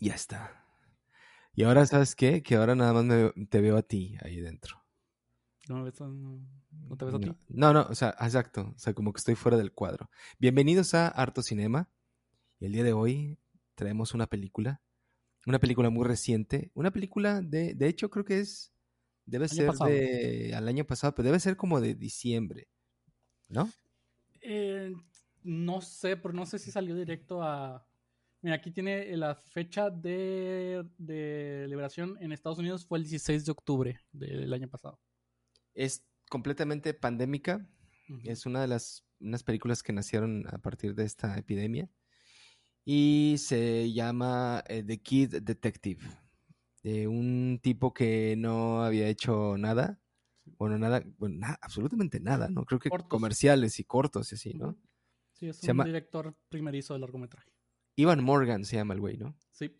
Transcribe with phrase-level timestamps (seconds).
[0.00, 0.64] Ya está.
[1.54, 2.42] Y ahora, ¿sabes qué?
[2.42, 4.76] Que ahora nada más me- te veo a ti ahí dentro.
[5.68, 6.40] ¿No, no,
[6.88, 7.34] no te ves a ti?
[7.48, 8.72] No, no, o sea, exacto.
[8.74, 10.08] O sea, como que estoy fuera del cuadro.
[10.38, 11.90] Bienvenidos a Harto Cinema.
[12.60, 13.38] El día de hoy
[13.74, 14.80] traemos una película.
[15.46, 16.70] Una película muy reciente.
[16.74, 18.72] Una película de, de hecho, creo que es.
[19.26, 19.90] Debe Año ser pasado.
[19.90, 20.52] de.
[20.54, 22.68] al año pasado, pero debe ser como de diciembre.
[23.48, 23.70] ¿No?
[24.40, 24.94] Eh,
[25.42, 27.86] no sé, pero no sé si salió directo a...
[28.48, 33.52] Mira, aquí tiene la fecha de, de liberación en Estados Unidos fue el 16 de
[33.52, 34.98] octubre del año pasado.
[35.74, 37.68] Es completamente pandémica.
[38.24, 41.90] Es una de las unas películas que nacieron a partir de esta epidemia.
[42.86, 46.00] Y se llama eh, The Kid Detective.
[46.82, 50.00] De un tipo que no había hecho nada.
[50.56, 52.64] Bueno, nada, bueno, absolutamente nada, ¿no?
[52.64, 53.10] Creo que Cortos.
[53.10, 54.78] comerciales y cortos y así, ¿no?
[55.34, 57.52] Sí, es Se un llama- director primerizo de largometraje.
[57.98, 59.36] Ivan Morgan se llama el güey, ¿no?
[59.50, 59.76] Sí.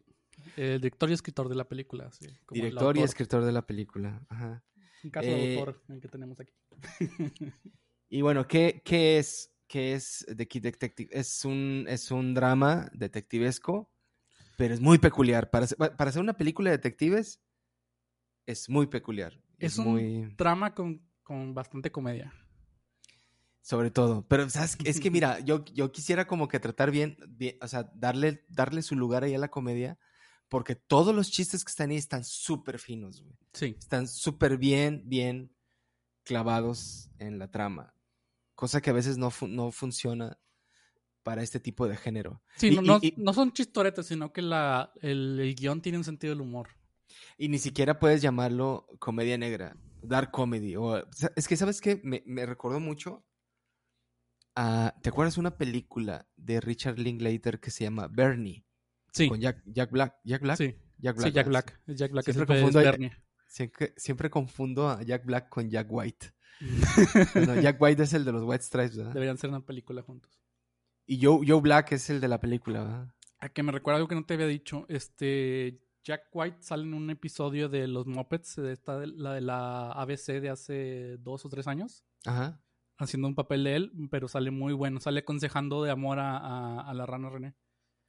[0.57, 2.11] El director y escritor de la película.
[2.13, 4.27] sí, como Director y escritor de la película.
[4.29, 4.65] Ajá.
[5.05, 6.53] Un caso de Eh, autor el que tenemos aquí.
[8.11, 11.11] Y bueno, ¿qué, qué es, qué es The Kid Detective?
[11.13, 13.93] Es un, es un drama detectivesco,
[14.57, 15.51] pero es muy peculiar.
[15.51, 17.43] Para, para hacer una película de detectives,
[18.47, 19.35] es muy peculiar.
[19.59, 20.35] Es, Es un muy...
[20.37, 22.33] Trama con, con bastante comedia.
[23.69, 24.25] Sobre todo.
[24.29, 24.79] Pero, ¿sabes?
[24.85, 28.81] Es que mira, yo, yo quisiera como que tratar bien, bien, o sea, darle, darle
[28.81, 29.99] su lugar ahí a la comedia,
[30.49, 33.37] porque todos los chistes que están ahí están súper finos, güey.
[33.53, 33.77] Sí.
[33.79, 35.53] Están súper bien, bien
[36.25, 37.93] clavados en la trama.
[38.55, 40.39] Cosa que a veces no, fu- no funciona
[41.23, 42.41] para este tipo de género.
[42.57, 45.83] Sí, Y- no, y- no, y- no son chistoretes, sino que la, el, el guion
[45.83, 46.71] tiene un sentido del humor.
[47.37, 50.75] Y ni siquiera puedes llamarlo comedia negra, dark comedy.
[50.77, 50.97] O,
[51.37, 52.01] es que, ¿sabes qué?
[52.03, 53.27] Me, me recordó mucho
[54.59, 54.95] a...
[55.03, 58.65] ¿Te acuerdas una película de Richard Linklater que se llama Bernie?
[59.13, 59.29] Sí.
[59.29, 60.17] Con Jack, Jack Black.
[60.25, 60.59] Jack Black.
[60.59, 61.49] Sí, Jack sí, Jack ¿verdad?
[61.51, 61.81] Black.
[61.87, 63.13] Es Jack Black Siempre confundo es a- Bernie.
[63.47, 66.33] Siempre, siempre confundo a Jack Black con Jack White.
[67.63, 69.13] Jack White es el de los White Stripes, ¿verdad?
[69.15, 70.39] Deberían ser una película juntos.
[71.07, 73.15] Y Joe, Joe Black es el de la película, ¿verdad?
[73.39, 74.85] A que me recuerda algo que no te había dicho.
[74.89, 79.93] Este Jack White sale en un episodio de los Muppets, de esta, la de la
[79.93, 82.61] ABC de hace dos o tres años, Ajá.
[82.99, 85.01] Haciendo un papel de él, pero sale muy bueno.
[85.01, 87.55] Sale aconsejando de amor a, a- a la rana René.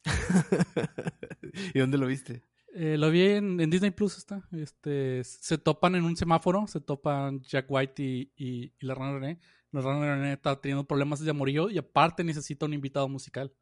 [1.73, 2.43] ¿Y dónde lo viste?
[2.73, 4.47] Eh, lo vi en, en Disney Plus está.
[4.51, 9.13] Este, se topan en un semáforo, se topan Jack White y, y- y la rana
[9.19, 9.39] René.
[9.71, 13.53] La rana René está teniendo problemas de amorío y aparte necesita un invitado musical.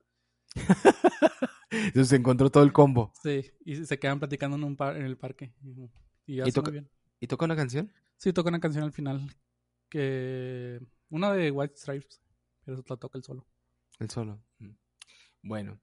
[1.70, 3.12] Entonces se encontró todo el combo.
[3.22, 5.54] Sí, y se quedan platicando en, un par- en el parque.
[6.26, 6.72] Y, y toca-.
[7.20, 7.92] ¿Y toca una canción?
[8.18, 9.22] Sí, toca una canción al final.
[9.90, 10.80] Que.
[11.10, 12.22] Una de White Stripes.
[12.66, 13.46] Pero la toca el solo.
[14.00, 14.42] El solo.
[15.42, 15.80] Bueno.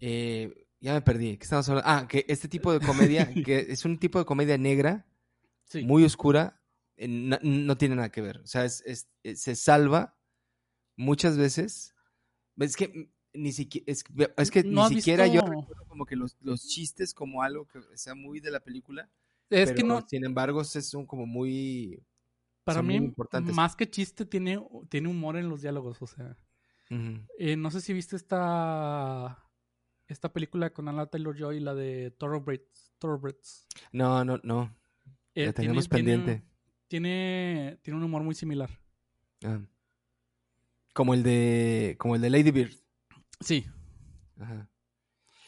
[0.00, 1.36] eh, ya me perdí.
[1.38, 1.88] ¿Qué estamos hablando?
[1.90, 5.06] Ah, que este tipo de comedia, que es un tipo de comedia negra,
[5.66, 5.82] Sí.
[5.82, 6.60] muy oscura,
[6.96, 8.38] eh, no, no tiene nada que ver.
[8.38, 10.18] O sea, es, es- eh, se salva
[10.96, 11.94] muchas veces.
[12.58, 14.04] Es que ni siquiera, es,
[14.36, 17.66] es que ¿No ni siquiera yo visto- recuerdo como que los, los chistes como algo
[17.66, 19.10] que sea muy de la película.
[19.50, 20.06] es pero, que no.
[20.06, 22.02] sin embargo, es- son como muy...
[22.64, 23.12] Para son mí,
[23.52, 24.58] más que chiste, tiene,
[24.88, 26.00] tiene humor en los diálogos.
[26.02, 26.36] O sea.
[27.38, 29.40] Eh, no sé si viste esta.
[30.06, 32.92] Esta película con Anna Taylor Joy, la de Thoroughbreds.
[32.98, 33.66] Thoroughbreds.
[33.92, 34.74] No, no, no.
[35.34, 36.42] Eh, La tenemos tiene- pendiente.
[36.88, 38.70] Tiene, tiene un humor muy similar.
[39.44, 39.60] Ah.
[40.92, 41.96] Como el de.
[41.98, 42.72] Como el de Lady Bird.
[43.40, 43.66] Sí.
[44.38, 44.70] Ajá.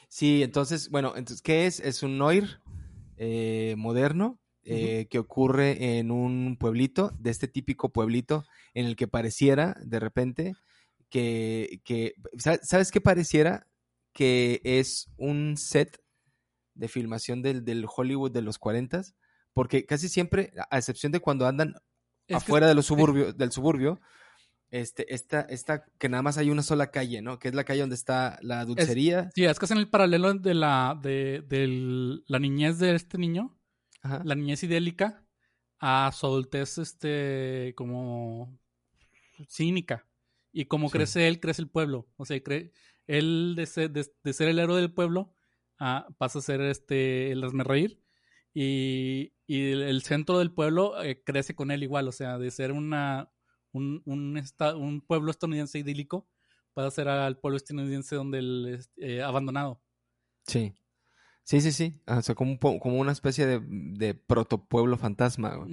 [0.08, 1.80] Sí, entonces, bueno, entonces, ¿qué es?
[1.80, 2.60] Es un noir
[3.16, 8.44] eh, moderno eh, que ocurre en un pueblito, de este típico pueblito
[8.74, 10.54] en el que pareciera, de repente,
[11.08, 13.66] que, que ¿sa- ¿sabes qué pareciera?
[14.12, 16.00] Que es un set
[16.74, 19.02] de filmación del, del Hollywood de los 40
[19.54, 23.52] porque casi siempre, a excepción de cuando andan Es que- afuera de los suburbios, del
[23.52, 24.00] suburbio,
[24.70, 27.38] este, esta, esta, que nada más hay una sola calle, ¿no?
[27.38, 29.30] Que es la calle donde está la dulcería.
[29.34, 33.56] Sí, es que hacen el paralelo de la, de, del- la niñez de este niño,
[34.06, 34.22] Ajá.
[34.24, 35.26] la niñez idélica,
[35.78, 38.58] a su adultez, este, como
[39.48, 40.06] cínica.
[40.52, 40.92] Y como Sí.
[40.98, 42.08] crece él, crece el pueblo.
[42.16, 42.72] O sea, cre-
[43.06, 45.34] él de ser, de, de ser el héroe del pueblo,
[45.78, 48.00] ah, pasa a ser este, el reír.
[48.54, 52.08] Y, y el, el centro del pueblo eh, crece con él igual.
[52.08, 53.30] O sea, de ser una,
[53.72, 54.42] un, un,
[54.76, 56.26] un pueblo estadounidense idílico,
[56.72, 59.82] pasa a ser al pueblo estadounidense donde él es eh, abandonado.
[60.46, 60.72] Sí.
[61.46, 61.94] Sí, sí, sí.
[62.06, 65.54] Ah, O sea, como, como una especie de, de protopueblo fantasma.
[65.54, 65.70] güey.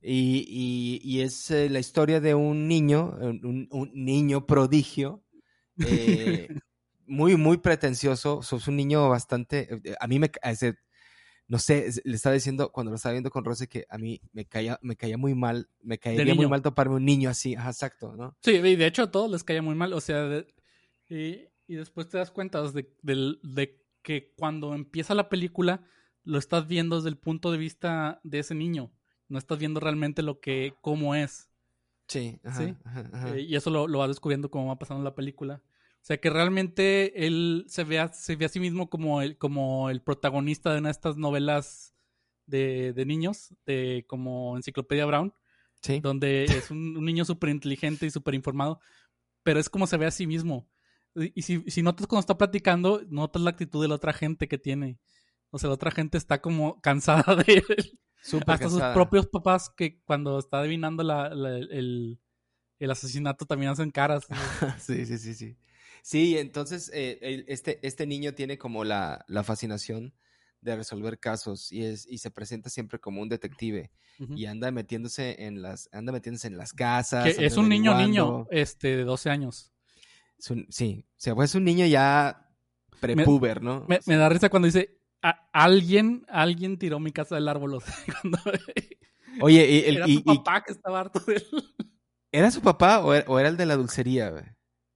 [0.00, 5.22] Y, y- y es eh, la historia de un niño, un, un niño prodigio,
[5.84, 6.48] eh,
[7.06, 8.42] muy, muy pretencioso.
[8.42, 9.68] Sos un niño bastante.
[9.84, 10.30] eh, A mí me.
[10.44, 10.76] ese-
[11.46, 14.46] no sé, le estaba diciendo cuando lo estaba viendo con Rose que a mí me
[14.46, 15.68] caía, me caía muy mal.
[15.82, 17.54] Me caería muy mal toparme un niño así.
[17.54, 18.34] Ajá, exacto, ¿no?
[18.40, 19.92] Sí, y de hecho a todos les caía muy mal.
[19.92, 20.46] O sea, de-
[21.10, 25.84] y, y después te das cuenta de que cuando empieza la película
[26.24, 28.92] lo estás viendo desde el punto de vista de ese niño.
[29.28, 31.48] No estás viendo realmente lo que, cómo es.
[32.08, 32.74] Sí, ajá, Sí.
[32.84, 33.36] ajá, ajá.
[33.36, 35.62] Eh, y eso lo, lo vas descubriendo como va pasando la película.
[35.64, 39.38] O sea que realmente él se ve a, se ve a sí mismo como el,
[39.38, 41.94] como el protagonista de una de estas novelas
[42.46, 45.32] de, de niños, de como Enciclopedia Brown,
[45.80, 46.00] Sí.
[46.00, 48.80] donde es un, un niño súper inteligente y súper informado,
[49.42, 50.68] pero es como se ve a sí mismo.
[51.14, 54.58] Y, si, si notas cuando está platicando, notas la actitud de la otra gente que
[54.58, 54.98] tiene.
[55.50, 57.98] O sea, la otra gente está como cansada de él.
[58.22, 62.18] Súper Hasta sus propios papás que cuando está adivinando la- la- el,
[62.78, 64.26] el asesinato también hacen caras.
[64.80, 65.56] Sí, sí, sí, sí.
[66.02, 70.14] Sí, entonces eh, este, este niño tiene como la, la fascinación
[70.60, 73.90] de resolver casos y es y se presenta siempre como un detective
[74.36, 77.34] y anda metiéndose en las anda metiéndose en las casas.
[77.36, 79.71] Que es un niño niño, este, de 12 años.
[80.50, 82.48] Un- sí, o sea, pues es un niño ya
[83.00, 83.84] prepuber, ¿no?
[83.88, 87.74] Me, me da risa cuando dice, "A- alguien, alguien tiró mi casa del árbol.
[87.74, 88.38] o sea, cuando
[89.40, 91.44] Oye, y, el- era y- su y- papá que estaba harto de él.
[92.32, 94.30] ¿era su papá o era, o era el de la dulcería?
[94.30, 94.44] güey?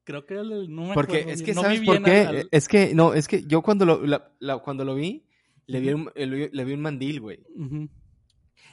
[0.04, 2.20] Creo que era el, no me Porque acuerdo es que, no ¿sabes por qué?
[2.20, 5.26] al- Es que, no, es que yo cuando lo, la- la- cuando lo vi,
[5.66, 7.40] le vi, un, le, le vi un mandil, güey.
[7.56, 7.88] Ujú.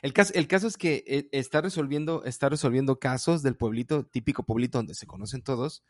[0.01, 4.43] El caso, el caso es que eh, está resolviendo, está resolviendo casos del pueblito, típico
[4.43, 5.83] pueblito donde se conocen todos,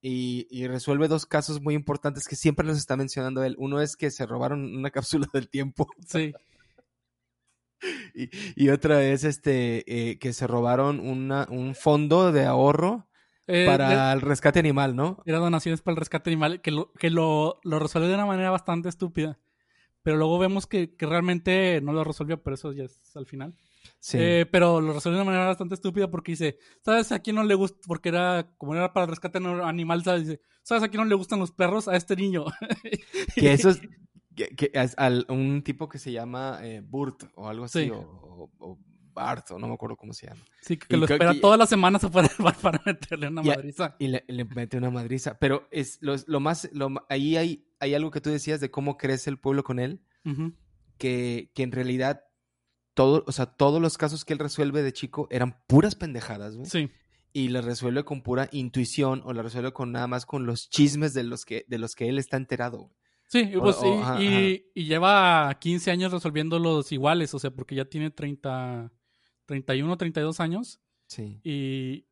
[0.00, 3.54] y, y resuelve dos casos muy importantes que siempre los está mencionando él.
[3.58, 6.32] Uno es que se robaron una cápsula del tiempo, Sí.
[8.14, 13.08] y, y otra es este eh, que se robaron una, un fondo de ahorro
[13.46, 15.22] Eh, para de- el rescate animal, ¿no?
[15.26, 18.50] era donaciones para el rescate animal, que lo, que lo, lo resuelve de una manera
[18.50, 19.38] bastante estúpida.
[20.04, 23.56] Pero luego vemos que, que realmente no lo resolvió, pero eso ya es al final.
[23.98, 24.18] Sí.
[24.20, 27.42] Eh, pero lo resuelve de una manera bastante estúpida porque dice, ¿sabes a quién no
[27.42, 27.78] le gusta?
[27.86, 30.26] Porque era, como era para rescate no- animal, ¿sabes?
[30.26, 31.88] Dice, ¿sabes a quién no le gustan los perros?
[31.88, 32.44] A este niño.
[33.34, 33.80] que eso es,
[34.36, 37.90] que, que es al- un tipo que se llama eh, Burt o algo así, Sí.
[37.90, 38.78] o, o- o
[39.14, 40.44] Bart, o no me acuerdo cómo se llama.
[40.60, 42.28] Sí, que Y lo espera que- todas las semanas para,
[42.60, 43.94] para meterle una madriza.
[43.98, 45.38] Y le, le mete una madriza.
[45.38, 48.96] Pero es lo, lo más, lo, ahí hay, hay algo que tú decías de cómo
[48.96, 50.00] crece el pueblo con él,
[50.98, 52.24] que, que en realidad
[52.94, 56.68] todo, o sea, todos los casos que él resuelve de chico eran puras pendejadas, güey.
[56.70, 56.90] Sí.
[57.32, 61.14] Y las resuelve con pura intuición o la resuelve con nada más con los chismes
[61.14, 62.78] de los que, de los que él está enterado.
[62.78, 62.92] güey.
[63.26, 67.50] Sí, O- pues, o- y, ajá, y- y lleva 15 años resolviéndolos iguales, o sea,
[67.50, 68.92] porque ya tiene 30,
[69.46, 71.40] 31, 32 años Sí.
[71.42, 72.06] y,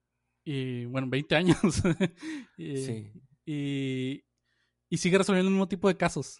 [0.45, 1.57] y bueno, 20 años.
[2.57, 3.13] y, Sí.
[3.47, 4.25] y,
[4.93, 6.37] y sigue resolviendo el mismo tipo de casos.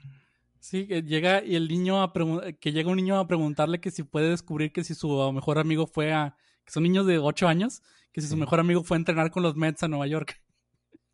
[0.61, 2.13] Sí, que llega y el niño a
[2.61, 5.87] que llega un niño a preguntarle que si puede descubrir que si su mejor amigo
[5.87, 7.83] fue a que son niños de 8 años,
[8.13, 10.39] que si su mejor amigo fue a entrenar con los Mets a Nueva York.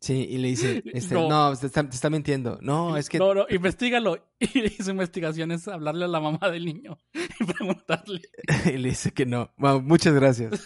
[0.01, 1.27] Sí, y le dice, este, No.
[1.27, 2.57] no, te, está, te está mintiendo.
[2.61, 4.29] No, es que No, no, investigalo.
[4.39, 8.21] Y su investigación es hablarle a la mamá del niño y preguntarle.
[8.65, 9.51] y le dice que no.
[9.57, 10.63] Bueno, muchas gracias.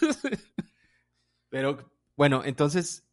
[1.48, 3.04] Pero bueno, entonces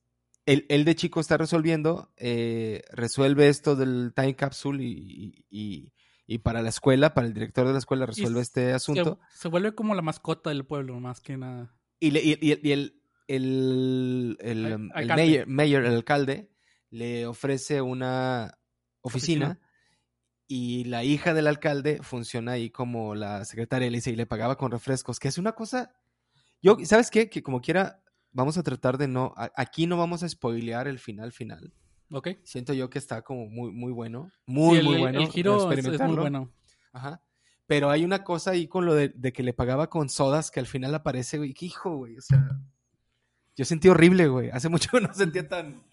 [0.45, 5.93] él, él de chico está resolviendo, eh, resuelve esto del time capsule y, y-
[6.27, 9.19] y para la escuela, para el director de la escuela resuelve este asunto.
[9.31, 11.75] Se, se vuelve como la mascota del pueblo, más que nada.
[11.99, 16.49] Y, le- y- y- el, el, el, um, el mayor, el alcalde,
[16.89, 18.57] le ofrece una
[19.01, 19.67] oficina, Oficina.
[20.47, 24.57] y la hija del alcalde funciona ahí como la secretaria, le dice, y le pagaba
[24.57, 25.93] con refrescos, que es una cosa...
[26.61, 27.29] Yo, ¿sabes qué?
[27.29, 29.33] Que como quiera, vamos a tratar de no...
[29.37, 31.73] a- aquí no vamos a spoilear el final final.
[32.11, 32.29] ¿Ok?
[32.43, 34.29] Siento yo que está como muy, muy bueno.
[34.45, 35.19] Muy, Sí, el, muy bueno.
[35.21, 36.51] El giro es- es, muy bueno.
[36.93, 37.21] Ajá.
[37.67, 40.59] Pero hay una cosa ahí con lo de, de que le pagaba con sodas que
[40.59, 41.53] al final aparece, güey.
[41.53, 42.17] ¿Qué hijo, güey?
[42.17, 42.45] O sea,
[43.55, 44.49] yo sentí horrible, güey.
[44.49, 45.83] Hace mucho que no sentía tan,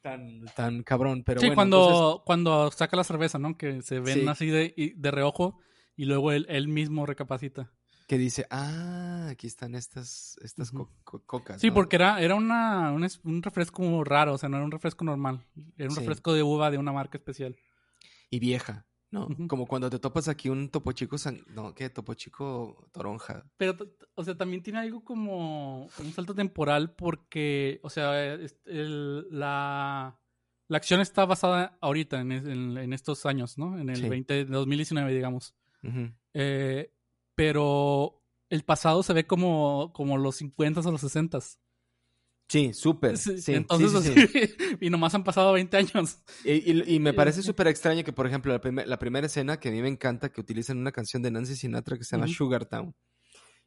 [0.00, 1.24] tan, tan cabrón.
[1.24, 3.56] Pero sí, bueno, cuando, entonces- cuando saca la cerveza, ¿no?
[3.58, 4.28] Que se ven Sí.
[4.28, 5.58] así de, de reojo
[5.96, 7.72] y luego él, él mismo recapacita.
[8.06, 10.86] Que dice, ah, aquí están estas, estas Ujú.
[10.86, 11.60] co- co- cocas.
[11.60, 11.74] Sí, ¿no?
[11.74, 15.44] porque era, era una, un, un refresco raro, o sea, no era un refresco normal.
[15.78, 16.00] Era un Sí.
[16.00, 17.56] refresco de uva de una marca especial.
[18.30, 19.28] Y vieja, ¿no?
[19.48, 21.88] Como cuando te topas aquí un topo chico, san- no, ¿qué?
[21.88, 23.44] Topo chico toronja.
[23.56, 23.76] Pero,
[24.14, 30.18] o sea, también tiene algo como un salto temporal porque, o sea, el- la,
[30.68, 33.78] la acción está basada ahorita, en, en- en estos años, ¿no?
[33.78, 34.08] En el Sí.
[34.08, 35.54] 20, 2019, digamos.
[35.82, 36.10] Ujú.
[36.32, 36.90] Eh,
[37.34, 41.38] pero el pasado se ve como, como los 50 o los 60.
[42.48, 43.16] Sí, súper.
[43.16, 46.18] Sí, Sí, Entonces, sí, así- y nomás han pasado 20 años.
[46.44, 49.58] Y, y- y me parece súper extraño que, por ejemplo, la, primer- la primera escena
[49.58, 52.26] que a mí me encanta, que utilizan una canción de Nancy Sinatra que se llama
[52.26, 52.34] Ujú.
[52.34, 52.94] Sugar Town.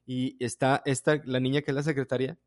[0.06, 2.38] Y está esta, la niña que es la secretaria,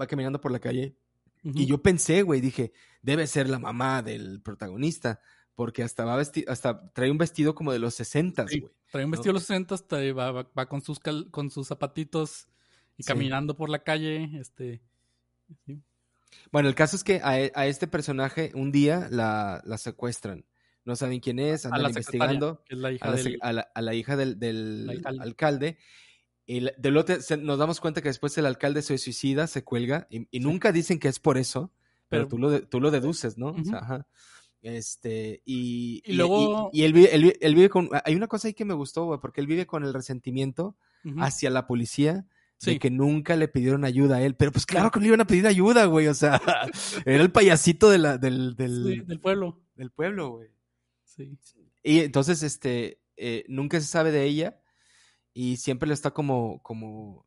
[0.00, 0.96] va caminando por la calle.
[1.44, 2.72] Y yo pensé, güey, dije,
[3.02, 5.20] debe ser la mamá del protagonista,
[5.54, 8.60] porque hasta va vesti- hasta trae un vestido como de los 60, Sí.
[8.60, 8.72] güey.
[8.90, 9.16] Trae un ¿no?
[9.16, 12.48] vestido de los 60, hasta ahí va, va- va con, sus cal- con sus zapatitos
[12.96, 13.08] y Sí.
[13.08, 14.30] caminando por la calle.
[14.38, 14.82] Este,
[15.66, 15.80] sí.
[16.50, 20.44] Bueno, el caso es que a, e- a este personaje un día la, la secuestran.
[20.84, 22.62] No saben quién es, a andan la investigando.
[22.64, 23.26] que es la hija a la, del...
[23.26, 25.22] sec- a la- a la hija del, alcalde.
[25.22, 25.78] alcalde.
[26.44, 29.62] Y la- del otro- se- nos damos cuenta que después el alcalde se suicida, se
[29.62, 31.70] cuelga, y, nunca dicen que es por eso,
[32.08, 33.48] pero, Pero- tú, lo de- tú lo deduces, ¿no?
[33.50, 34.06] O sea, ajá.
[34.62, 37.88] Este, y, Y luego- y, y él, vive, él vi- él vive con.
[38.04, 40.76] Hay una cosa ahí que me gustó, güey, porque él vive con el resentimiento
[41.18, 42.14] hacia la policía
[42.64, 42.78] de Sí.
[42.78, 44.36] que nunca le pidieron ayuda a él.
[44.36, 46.06] Pero pues claro que no le iban a pedir ayuda, güey.
[46.06, 46.40] O sea,
[47.06, 49.60] era el payasito de la, del, del, Sí, del pueblo.
[49.74, 50.48] del pueblo, güey.
[51.04, 51.36] Sí.
[51.82, 54.60] Y entonces, este, eh, nunca se sabe de ella
[55.34, 57.26] y siempre le está como, como,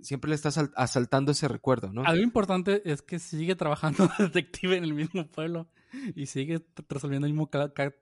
[0.00, 2.02] siempre le está asal- asaltando ese recuerdo, ¿no?
[2.04, 5.68] Algo importante es que sigue trabajando de detective en el mismo pueblo
[6.14, 7.50] y sigue resolviendo el mismo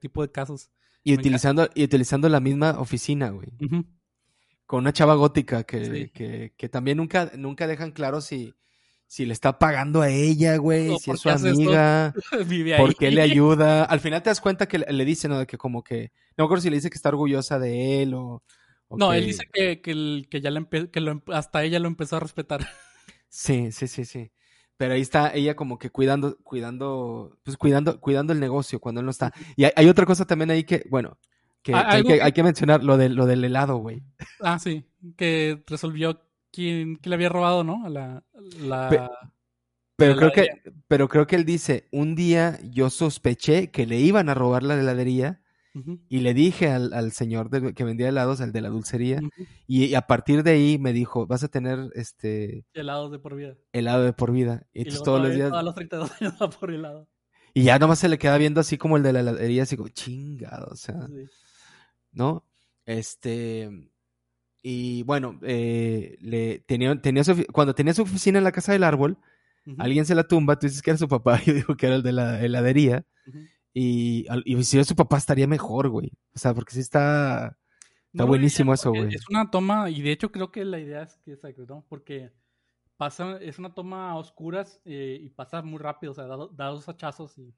[0.01, 0.71] tipo de casos.
[1.03, 3.49] Y utilizando, y utilizando la misma oficina, güey.
[4.67, 6.11] Con una chava gótica que, Sí.
[6.11, 8.55] que, que también nunca, nunca dejan claro si,
[9.07, 12.15] si le está pagando a ella, güey, si es su amiga.
[12.47, 12.81] Vive ahí.
[12.81, 13.85] ¿Por qué le ayuda?
[13.85, 15.39] Al final te das cuenta que le, le dice, ¿no?
[15.39, 18.15] De que como que, no me acuerdo si le dice que está orgullosa de él
[18.15, 18.45] o...
[18.89, 21.65] o No, que- él dice que, que, el- que ya le empe- que lo hasta
[21.65, 22.69] ella lo empezó a respetar.
[23.29, 24.31] Sí, sí, sí, sí.
[24.81, 29.05] Pero ahí está ella como que cuidando, cuidando, pues cuidando, cuidando el negocio cuando él
[29.05, 29.31] no está.
[29.55, 31.19] Y hay, hay otra cosa también ahí que, bueno,
[31.63, 34.03] que, que hay, que, que- hay que mencionar, lo, de, lo del helado, güey.
[34.41, 34.87] Ah, sí,
[35.19, 37.85] que resolvió quién, quién le había robado, ¿no?
[37.85, 38.25] A la,
[38.63, 38.89] la...
[38.89, 39.03] Pe-
[39.97, 40.49] Pero creo que,
[40.89, 44.81] pero creo que él dice, un día yo sospeché que le iban a robar la
[44.81, 45.40] heladería
[46.09, 49.21] Y le dije al, al señor de- que vendía helados, al de la dulcería,
[49.69, 53.37] y, y a partir de ahí me dijo, vas a tener este helados de por
[53.37, 53.57] vida.
[53.73, 54.67] helado de por vida.
[54.73, 57.09] Y, Y entonces todos los días, todos los 32 años va por helado.
[57.55, 59.89] y ya nomás se le queda viendo así como el de la heladería, así como
[59.91, 61.07] chingado, o sea.
[61.07, 61.27] Sí.
[62.13, 62.45] ¿no?
[62.87, 63.71] Este,
[64.63, 68.85] y bueno, eh, le, tenía, tenía su cuando tenía su oficina en la casa del
[68.85, 69.19] árbol,
[69.79, 72.03] alguien se la tumba, tú dices que era su papá, yo digo que era el
[72.03, 73.39] de la heladería, ujú.
[73.73, 74.27] Y,
[74.63, 76.13] si era su papá estaría mejor, güey.
[76.35, 77.59] O sea, porque sí está,
[78.13, 79.15] está No, buenísimo eso, güey.
[79.15, 81.85] Es una toma, y de hecho creo que la idea es que es ¿no?
[81.89, 82.33] Porque
[82.97, 86.67] pasa, es una toma a oscuras eh, y pasa muy rápido, o sea, da, da
[86.67, 87.55] dos hachazos y...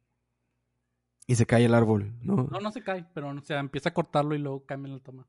[1.26, 2.48] Y se cae el árbol, ¿no?
[2.50, 5.28] No, no se cae, pero o sea, empieza a cortarlo y luego cambia la toma.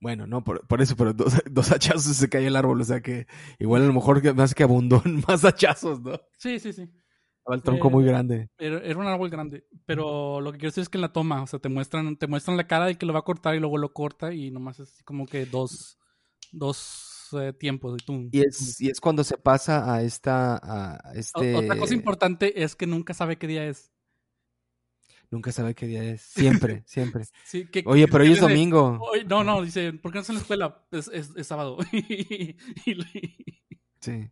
[0.00, 2.84] Bueno, no, por, por eso, pero dos, dos hachazos y se cae el árbol, o
[2.84, 3.26] sea que
[3.58, 6.20] igual a lo mejor más que abundó en más hachazos, ¿no?
[6.36, 6.90] Sí, sí, sí.
[7.44, 8.48] Estaba el tronco Eh, muy grande.
[8.56, 11.42] Era, era un árbol grande, pero lo que quiero decir es que en la toma,
[11.42, 13.60] o sea, te muestran, te muestran la cara de que lo va a cortar y
[13.60, 15.98] luego lo corta y nomás es así como que dos,
[16.52, 18.00] dos eh, tiempos.
[18.00, 21.18] Y, tum, Y es, y es cuando se pasa a esta, a tum.
[21.20, 21.54] este...
[21.56, 23.92] Otra cosa importante es que nunca sabe qué día es.
[25.30, 26.22] Nunca sabe qué día es.
[26.22, 27.24] Siempre, siempre.
[27.44, 28.98] Sí, que- Oye, pero hoy es domingo.
[29.02, 30.86] "Hoy- no, no, dice, ¿por qué no estás en la escuela?
[30.92, 31.76] Es, es, es sábado.
[34.00, 34.30] Sí.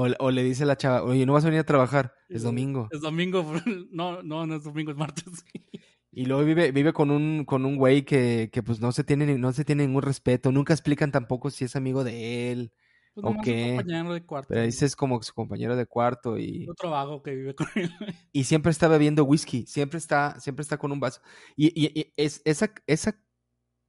[0.00, 2.88] O, o le dice la chava, oye, no vas a venir a trabajar, es domingo.
[2.90, 3.44] Es domingo.
[3.90, 5.24] No, no, no es domingo, es martes.
[6.12, 9.38] Y luego vive, vive con un, con un güey que, que pues no se tiene,
[9.38, 12.72] no se tiene ningún respeto, nunca explican tampoco si es amigo de él,
[13.14, 13.46] Pues Ok.
[13.46, 14.48] un compañero de cuarto.
[14.48, 17.92] pero como su compañero de cuarto y, Otro vago que vive con él.
[18.32, 21.20] y siempre está bebiendo whisky, siempre está, siempre está con un vaso.
[21.54, 23.16] Y, y- y es, esa, esa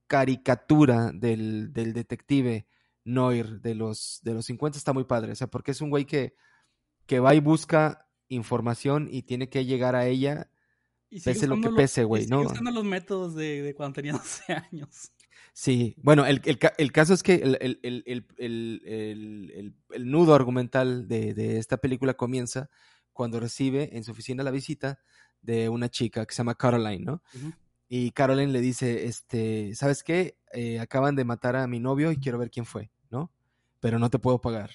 [0.06, 2.68] caricatura del, del detective
[3.04, 6.04] Noir de los, de los 50 está muy padre, o sea, porque es un güey
[6.04, 6.34] que,
[7.06, 10.50] que va y busca información y tiene que llegar a ella
[11.10, 12.42] Y Pese lo que pese, güey, ¿no?
[12.42, 14.12] usando los métodos de, de cuando tenía
[14.46, 15.12] 12 años.
[15.54, 21.76] Sí, bueno, el, el el caso es que el, el- nudo argumental de, de esta
[21.76, 22.70] película comienza
[23.12, 25.00] cuando recibe en su oficina la visita
[25.42, 27.22] de una chica que se llama Caroline, ¿no?
[27.94, 30.38] Y Caroline le dice, este, ¿sabes qué?
[30.54, 33.30] Eh, acaban de matar a mi novio y quiero ver quién fue, ¿no?
[33.80, 34.70] Pero no te puedo pagar.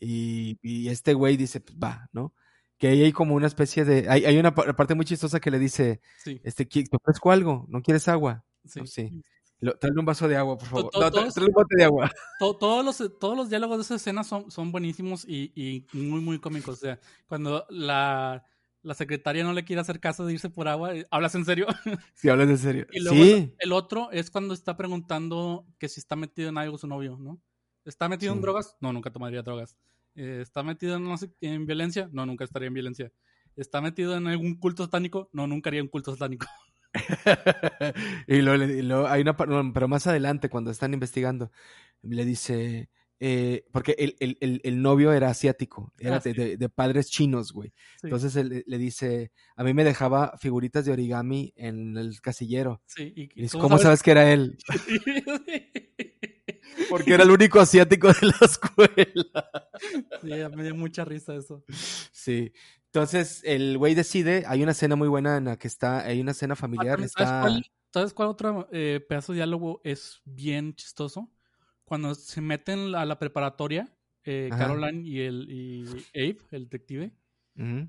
[0.00, 2.32] Y, y este güey dice, pues va, ¿no?
[2.78, 4.08] Que ahí hay como una especie de...
[4.08, 7.30] Hay, hay una pa- parte muy chistosa que le dice, Sí, este, ¿qui- ¿te ofrezco
[7.30, 7.66] algo?
[7.68, 8.42] ¿No quieres agua?
[8.64, 8.80] sí.
[8.80, 9.22] No, sí.
[9.60, 10.90] Lo- un vaso de agua, por favor.
[10.90, 12.10] to- No, todos- un bote de agua.
[12.38, 16.22] To- todos, los, todos los diálogos de esa escena son, son buenísimos y, y muy,
[16.22, 16.78] muy cómicos.
[16.78, 18.46] O sea, cuando la,
[18.82, 21.66] la secretaria no le quiere hacer caso de irse por agua, eh, ¿hablas en serio?
[22.14, 22.86] Si hablas en serio.
[22.92, 23.54] Y luego Sí.
[23.58, 27.40] el otro es cuando está preguntando que si está metido en algo su novio, ¿no?
[27.84, 28.42] ¿Está metido en Sí.
[28.42, 28.76] drogas?
[28.80, 29.76] No, nunca tomaría drogas.
[30.14, 32.08] Eh, ¿Está metido en, no sé, en violencia?
[32.12, 33.12] No, nunca estaría en violencia.
[33.56, 35.28] ¿Está metido en algún culto satánico?
[35.32, 36.46] No, nunca haría un culto satánico.
[38.26, 41.50] y luego, le- y luego hay una, pero más adelante, cuando están investigando,
[42.02, 46.40] le dice, eh, porque el, el- el- el novio era asiático, era Ah, de, sí.
[46.40, 47.68] de- de padres chinos, güey.
[48.00, 52.80] Sí, Entonces él le dice, a mí me dejaba figuritas de origami en el casillero.
[52.86, 54.56] sí, y, Y dice, ¿cómo sabes que era él?
[56.88, 59.68] Porque era el único asiático de la escuela.
[60.22, 61.64] Sí, me dio mucha risa eso.
[62.12, 62.52] Sí.
[62.86, 66.32] Entonces el güey decide, hay una escena muy buena en la que está, hay una
[66.32, 67.40] escena Ah, familiar, ¿Sabes está...
[67.42, 71.30] cuál, ¿sabes cuál otro eh, pedazo de diálogo es bien chistoso?
[71.90, 73.92] Cuando se meten a la preparatoria,
[74.22, 74.48] eh.
[74.56, 77.12] Caroline y, el, y Abe, el detective,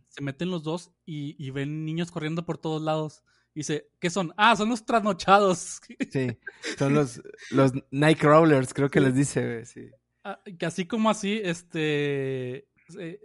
[0.07, 3.23] se meten los dos y, y ven niños corriendo por todos lados.
[3.53, 4.33] Dice, ¿qué son?
[4.37, 5.81] Ah, son los trasnochados.
[6.09, 6.35] Sí,
[6.79, 9.91] son los, los Nightcrawlers, creo que les dice, sí.
[10.23, 12.67] Ah, que así como así, este,
[12.97, 13.21] eh,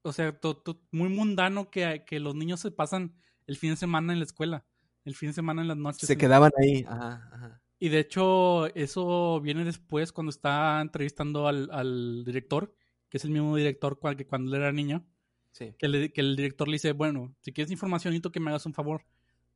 [0.00, 3.14] o sea, to- to- muy mundano que, que los niños se pasan
[3.46, 4.64] el fin de semana en la escuela,
[5.04, 6.06] el fin de semana en las noches.
[6.06, 6.82] Se quedaban ahí.
[6.88, 7.60] Ajá, ajá.
[7.84, 12.74] Y de hecho, eso viene después cuando está entrevistando al, al director,
[13.10, 15.04] que es el mismo director cual que cuando él era niño,
[15.52, 15.74] Sí.
[15.78, 18.64] que, le- que el director le dice, bueno, si quieres información, necesito que me hagas
[18.66, 19.04] un favor.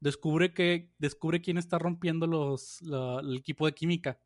[0.00, 4.20] Descubre que, descubre quién está rompiendo los, la- el equipo de química.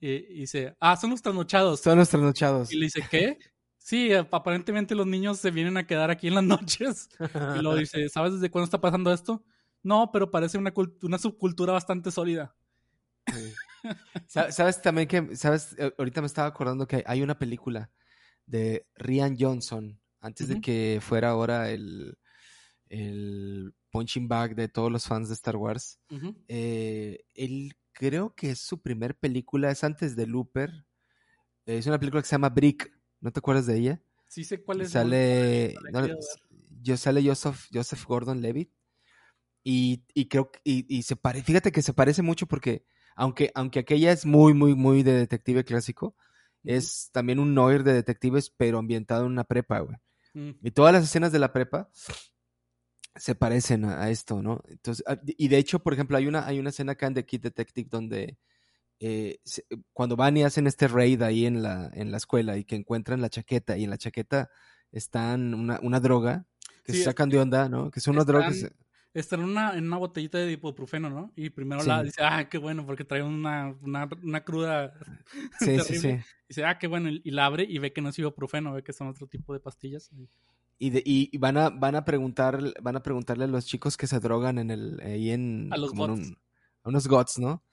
[0.00, 1.80] Y, y dice, ah, son los trasnochados.
[1.80, 2.72] Son los trasnochados.
[2.72, 3.38] Y le dice, ¿qué?
[3.76, 7.08] Sí, ap- aparentemente los niños se vienen a quedar aquí en las noches.
[7.20, 9.44] Y luego dice, ¿sabes desde cuándo está pasando esto?
[9.82, 12.54] No, pero parece una, una subcultura bastante sólida.
[14.26, 17.90] ¿Sabes también que, sabes, Eh, ahorita me estaba acordando que hay una película
[18.46, 22.18] de Rian Johnson, antes de que fuera ahora el,
[22.88, 25.98] el punching bag de todos los fans de Star Wars.
[26.48, 30.86] Eh, él creo que es su primer película, es antes de Looper.
[31.66, 34.02] Es una película que se llama Brick, ¿no te acuerdas de ella?
[34.26, 34.90] Sí sé cuál es.
[34.90, 36.06] sale, no
[36.80, 38.70] yo sale Joseph, Joseph Gordon Levitt
[39.64, 42.86] y, y creo y se pare, fíjate que se parece mucho porque
[43.18, 46.14] aunque, aunque aquella es muy, muy, muy de detective clásico,
[46.64, 49.96] es también un noir de detectives, pero ambientado en una prepa, güey.
[50.34, 51.88] Mm, Y todas las escenas de la prepa
[53.16, 54.62] se parecen a, a esto, ¿no?
[54.68, 57.24] Entonces, ah, y de hecho, por ejemplo, hay una, hay una escena acá en The
[57.26, 58.38] Kid Detective donde
[59.00, 62.64] eh, se- cuando van y hacen este raid ahí en la, en la escuela y
[62.64, 64.50] que encuentran la chaqueta y en la chaqueta
[64.92, 66.46] están una, una droga
[66.84, 67.90] que Sí, se sacan de onda, ¿no?
[67.90, 68.66] Que son unas drogas.
[69.18, 71.32] Está en una, en una botellita de ibuprofeno, ¿no?
[71.36, 71.88] Y primero Sí.
[71.88, 74.94] la dice, ah, qué bueno, porque trae una, una, una cruda.
[75.60, 76.16] Sí, sí, sí.
[76.48, 77.08] Dice, ah, qué bueno.
[77.10, 79.60] Y la abre y ve que no es ibuprofeno, ve que son otro tipo de
[79.60, 80.10] pastillas.
[80.78, 84.06] Y- de- y- van a van a preguntar van a preguntarle a los chicos que
[84.06, 86.12] se drogan en el ahí en A los gots.
[86.28, 86.38] un-
[86.84, 87.64] a unos gots, ¿no?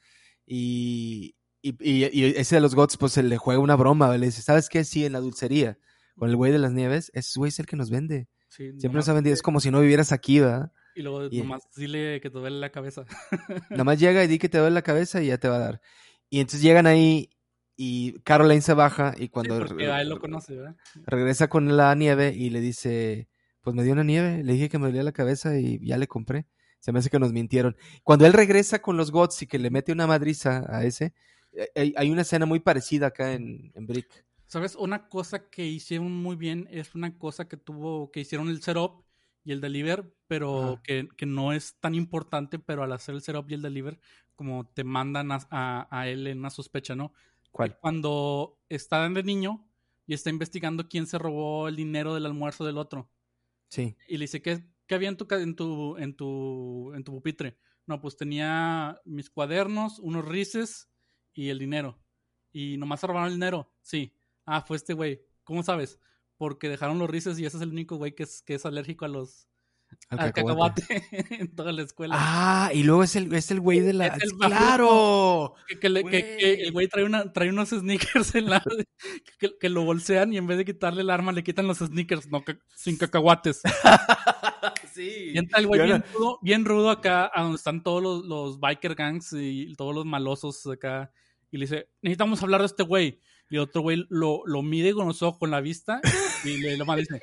[0.48, 4.42] Y, y, y- ese de los gots pues se le juega una broma, le dice,
[4.42, 4.84] ¿sabes qué?
[4.84, 5.78] Sí, en la dulcería
[6.18, 8.28] con el güey de las nieves, ese güey es el que nos vende.
[8.48, 10.72] sí, Siempre nos ha vendido, es como si no vivieras aquí, ¿verdad?
[10.96, 13.06] Y luego y- nomás dile que te duele la cabeza.
[13.70, 15.60] Nada más llega y di que te duele la cabeza y ya te va a
[15.60, 15.82] dar.
[16.30, 17.30] Y entonces llegan ahí
[17.78, 20.76] y Caroline se baja y cuando Sí, porque re- a él lo conoce, ¿verdad?
[21.06, 23.28] regresa con la nieve y le dice,
[23.62, 26.08] pues me dio una nieve, le dije que me dolía la cabeza y ya le
[26.08, 26.48] compré.
[26.80, 27.76] Se me hace que nos mintieron.
[28.04, 31.14] Cuando él regresa con los gots y que le mete una madriza a ese,
[31.52, 34.24] eh, hay, hay una escena muy parecida acá en, en Brick.
[34.48, 34.76] ¿Sabes?
[34.76, 39.04] Una cosa que hicieron muy bien es una cosa que tuvo, que hicieron el setup
[39.46, 43.50] y el deliver, pero que, que no es tan importante, pero al hacer el setup
[43.50, 44.00] y el deliver,
[44.36, 47.14] como te mandan a, a- a él en una sospecha, ¿no?
[47.52, 47.78] ¿Cuál?
[47.80, 49.66] Cuando está de niño
[50.08, 53.10] y está investigando quién se robó el dinero del almuerzo del otro.
[53.70, 53.96] Sí.
[54.08, 57.58] Y le dice, ¿qué, qué había en tu, en, tu, en, tu, en tu pupitre?
[57.86, 60.90] No, pues tenía mis cuadernos, unos rices
[61.34, 62.00] y el dinero.
[62.52, 63.72] Y nomás se robaron el dinero.
[63.82, 64.12] Sí.
[64.46, 65.22] Ah, fue este güey.
[65.44, 66.00] ¿Cómo sabes?
[66.38, 69.06] Porque dejaron los rices y ese es el único güey que es, que es alérgico
[69.06, 69.48] a los
[70.10, 70.82] Al al cacahuate.
[70.82, 72.16] cacahuate en toda la escuela.
[72.18, 74.08] Ah, y luego es el, es el güey de la...
[74.08, 75.54] Es el ¡Claro!
[75.68, 78.62] Que, que le- que- que el güey trae, una, trae unos sneakers en la,
[79.40, 82.28] que, que lo bolsean y en vez de quitarle el arma le quitan los sneakers,
[82.30, 82.44] no,
[82.76, 83.62] sin cacahuates.
[84.94, 85.32] sí.
[85.34, 88.60] Y entra el güey bien rudo, bien rudo acá, a donde están todos los, los
[88.60, 91.12] biker gangs y todos los malosos acá.
[91.52, 93.20] Y le dice, necesitamos hablar de este güey.
[93.50, 96.02] Y otro güey lo, lo mide con los ojos, con la vista,
[96.44, 97.20] y le lo dice,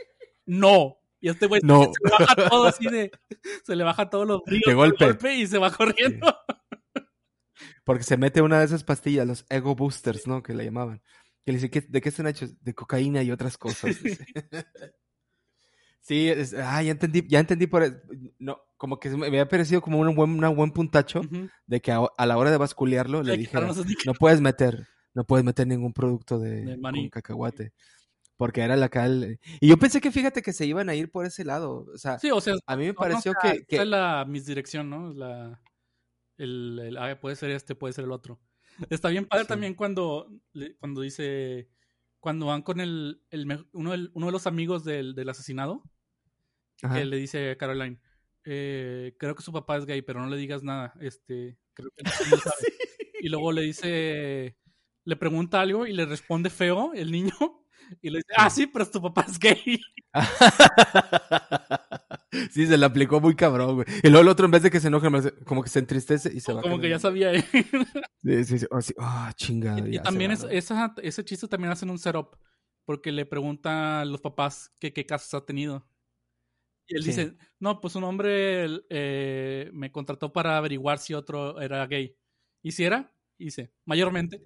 [0.46, 0.98] no.
[1.20, 1.85] Y este güey No.
[1.85, 3.11] se le baja todo así de,
[3.64, 5.35] se le baja todos los brillos De del golpe.
[5.37, 6.35] y se va corriendo.
[7.85, 10.42] Porque se mete una de esas pastillas, los Ego Boosters, ¿no?
[10.42, 11.02] Que le llamaban.
[11.44, 12.54] Y le dice, ¿qué- ¿de qué están hechos?
[12.62, 13.96] De cocaína y otras cosas.
[16.00, 18.02] sí, es- ah, ya entendí, ya entendí por
[18.38, 21.22] no, como que me había parecido como un buen, una buen puntacho
[21.66, 23.56] de que a, a la hora de basculearlo le dije,
[24.06, 27.11] no puedes meter, no puedes meter ningún producto de, De con maní.
[27.11, 27.72] cacahuate.
[28.37, 31.27] Porque era la el- Y yo pensé que fíjate que se iban a ir por
[31.27, 31.87] ese lado.
[31.94, 34.25] O sea, Sí, o sea, a mí me no, pareció que, que- esta es la
[34.27, 35.12] misdirección, ¿no?
[35.12, 35.61] La,
[36.38, 38.40] el, el- ah, puede ser este, puede ser el otro.
[38.90, 39.48] Está bien padre Sí.
[39.48, 40.29] también cuando,
[40.81, 41.68] cuando dice,
[42.20, 45.83] cuando van con el, el uno, uno de los amigos del, del asesinado,
[46.83, 46.94] Ajá.
[46.96, 48.01] que le dice a Caroline,
[48.44, 52.03] eh, creo que su papá es gay, pero no le digas nada, este, creo que
[52.03, 52.11] no
[52.57, 52.66] sabe".
[53.20, 54.57] Y luego le dice,
[55.05, 57.35] le pregunta algo y le responde feo el niño,
[58.03, 59.81] y le dice, ah, sí, pero tu papá es gay.
[62.51, 63.87] sí, se le aplicó muy cabrón, güey.
[64.03, 65.09] Y luego el otro, en vez de que se enoje,
[65.45, 66.62] como que se entristece y se va.
[66.62, 67.45] Como que ya sabía él.
[68.25, 68.67] Sí, sí, sí.
[69.01, 69.81] Ah, chingada.
[69.88, 72.37] Y, también ese chiste también hacen un setup,
[72.85, 75.85] porque le pregunta a los papás que qué casos ha tenido.
[76.87, 77.09] Y él Sí.
[77.09, 82.17] dice, no, pues un hombre eh, me contrató para averiguar si otro era gay.
[82.62, 83.12] ¿Y si era?
[83.38, 84.45] Y dice, mayormente.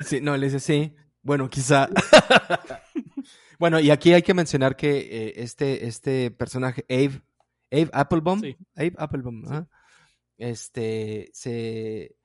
[0.00, 0.94] Sí, no, le dice sí.
[1.22, 1.88] Bueno, quizá.
[3.58, 7.22] bueno, y aquí hay que mencionar que eh, este, este personaje, Abe,
[7.72, 8.56] Abe Applebaum, Sí.
[8.76, 9.44] Abe Applebaum,
[10.36, 12.16] este, se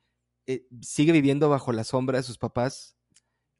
[0.47, 2.95] eh, sigue viviendo bajo la sombra de sus papás.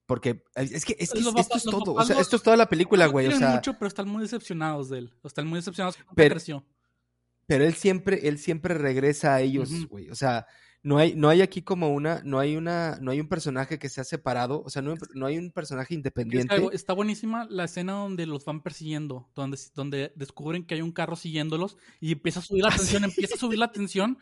[0.05, 1.93] Porque es que, es que Los esto es todo.
[1.93, 3.27] O sea, esto es toda la película, güey.
[3.27, 5.13] O sea, mucho, pero están muy decepcionados de él.
[5.21, 6.65] O están muy decepcionados Pero- creció.
[7.45, 10.09] pero él siempre, él siempre regresa a ellos, güey.
[10.09, 10.47] O sea,
[10.81, 13.89] no hay, no hay aquí como una, no hay una, no hay un personaje que
[13.89, 14.61] se ha separado.
[14.65, 16.55] O sea, no, hay- no hay un personaje independiente.
[16.71, 21.15] está buenísima la escena donde los van persiguiendo, donde, donde descubren que hay un carro
[21.15, 24.17] siguiéndolos y empieza a subir la Ah, tensión, empieza a subir la tensión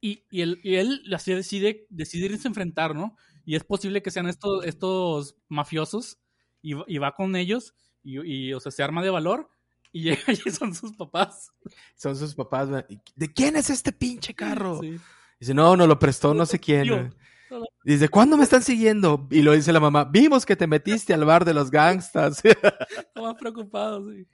[0.00, 3.16] y, y él, y él así decide, decide irse a enfrentar, ¿no?
[3.44, 6.18] Y es posible que sean estos, estos mafiosos
[6.62, 9.50] y, va- y va con ellos y, y, o sea, se arma de valor
[9.92, 11.50] y llega y son sus papás.
[11.96, 12.82] Son sus papás, güey.
[12.88, 14.80] ¿Y ¿De quién es este pinche carro?
[14.80, 14.98] Sí.
[15.42, 17.12] Dice, no, no lo prestó no sé quién.
[17.82, 19.26] Dice, ¿cuándo me están siguiendo?
[19.28, 22.40] Y lo dice la mamá, vimos que te metiste al bar de los gangstas.
[23.08, 24.24] Estaban preocupados, sí.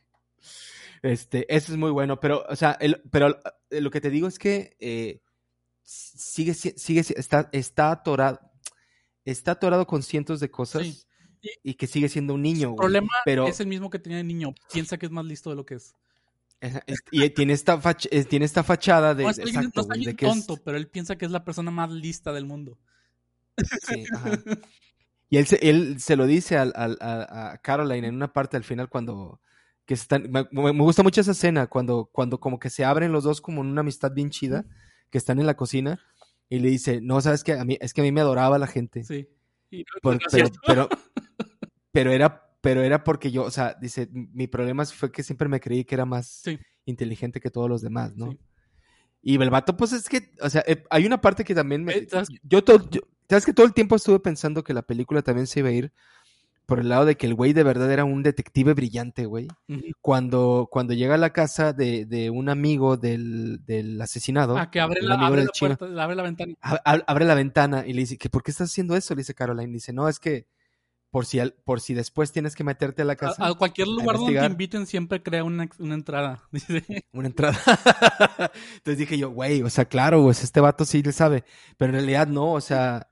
[1.00, 3.38] Este, eso es muy bueno, pero, o sea, el- pero
[3.70, 5.22] eh, lo que te digo es que eh,
[5.82, 8.38] sigue, si- sigue, si- está, está atorado,
[9.24, 11.02] está atorado con cientos de cosas Sí.
[11.62, 14.24] y, que sigue siendo un niño, El problema pero- es el mismo que tenía de
[14.24, 14.54] niño.
[14.70, 15.94] Piensa que es más listo de lo que es.
[16.60, 20.26] Es- Y tiene esta, eh, tiene esta fachada de, No es, exacto, no de que
[20.26, 22.78] tonto, pero él piensa que es la persona más lista del mundo.
[23.88, 24.30] Sí, ajá.
[25.30, 28.64] Y él se, él se lo dice al- a, a Caroline en una parte al
[28.64, 29.40] final cuando
[29.84, 33.24] que están, me, me- gusta mucho esa escena cuando, cuando como que se abren los
[33.24, 34.64] dos como en una amistad bien chida,
[35.10, 36.00] que están en la cocina
[36.48, 38.66] y le dice, no, sabes que a mí, es que a mí me adoraba la
[38.66, 39.28] gente, Sí.
[39.70, 40.88] Y- no pero, pero,
[41.92, 45.60] pero era, pero era porque yo, o sea, dice, mi problema fue que siempre me
[45.60, 46.58] creí que era más Sí.
[46.86, 48.32] inteligente que todos los demás, ¿no?
[48.32, 48.38] Sí.
[49.22, 51.92] Y el vato, pues es que, o sea, eh, hay una parte que también me...
[51.92, 52.28] Eh, ¿sabes?
[52.42, 55.60] Yo, todo, yo- sabes que todo el tiempo estuve pensando que la película también se
[55.60, 55.92] iba a ir
[56.66, 59.48] por el lado de que el güey de verdad era un detective brillante, güey.
[60.02, 64.78] Cuando, cuando llega a la casa de, de un amigo del, del asesinado, Ah, que
[64.78, 66.54] abre la, abre la chino, puerta, abre la ventana.
[66.62, 69.14] abre la ventana y le dice, que ¿por qué estás haciendo eso?
[69.14, 69.72] Le dice Caroline.
[69.72, 70.46] Dice, no, es que
[71.10, 73.88] por si, al- por si después tienes que meterte a la casa, A, a cualquier
[73.88, 76.42] lugar donde te inviten siempre crea una, una entrada.
[77.12, 77.58] Una entrada.
[78.76, 81.44] Entonces dije yo, güey, o sea, claro, pues este vato sí le sabe,
[81.76, 83.08] pero en realidad no, o sea,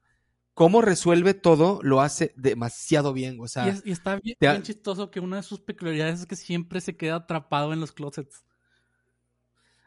[0.55, 4.49] cómo resuelve todo lo hace demasiado bien, o sea, y, es- y está bien, te
[4.51, 7.93] bien chistoso que una de sus peculiaridades es que siempre se queda atrapado en los
[7.93, 8.45] closets.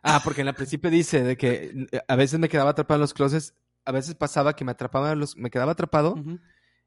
[0.03, 3.01] ah, porque en el principio dice de que eh, a veces me quedaba atrapado en
[3.01, 3.53] los closets,
[3.85, 6.15] a veces pasaba que me atrapaba en los, me quedaba atrapado.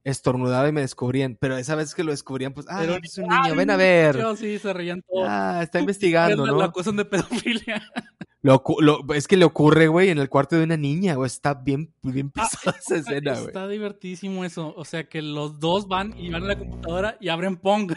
[0.05, 3.55] Estornudaba y me descubrían, pero esa vez que lo descubrían, pues, ah, es un niño,
[3.55, 4.19] ven a ver.
[4.19, 5.27] Yo sí, se reían todos.
[5.29, 6.57] Ah, está investigando, ¿no?
[6.59, 7.83] la acusan de pedofilia.
[8.45, 8.61] Lo
[9.15, 11.29] es que le ocurre, güey, en el cuarto de una niña, güey.
[11.29, 13.47] Está bien, bien Ah, pisada esa escena, güey.
[13.47, 14.75] Está divertidísimo eso.
[14.77, 17.93] O sea, que los dos van y van a la computadora y abren Pong.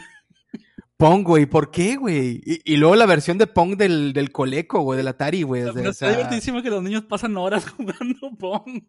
[0.98, 2.40] Pong, güey, ¿por qué, güey?
[2.46, 5.62] Y, y luego la versión de Pong del, del Coleco, güey, del Atari, güey.
[5.62, 8.82] o sea, Pero o está sea, divertidísimo que los niños pasan horas jugando Pong.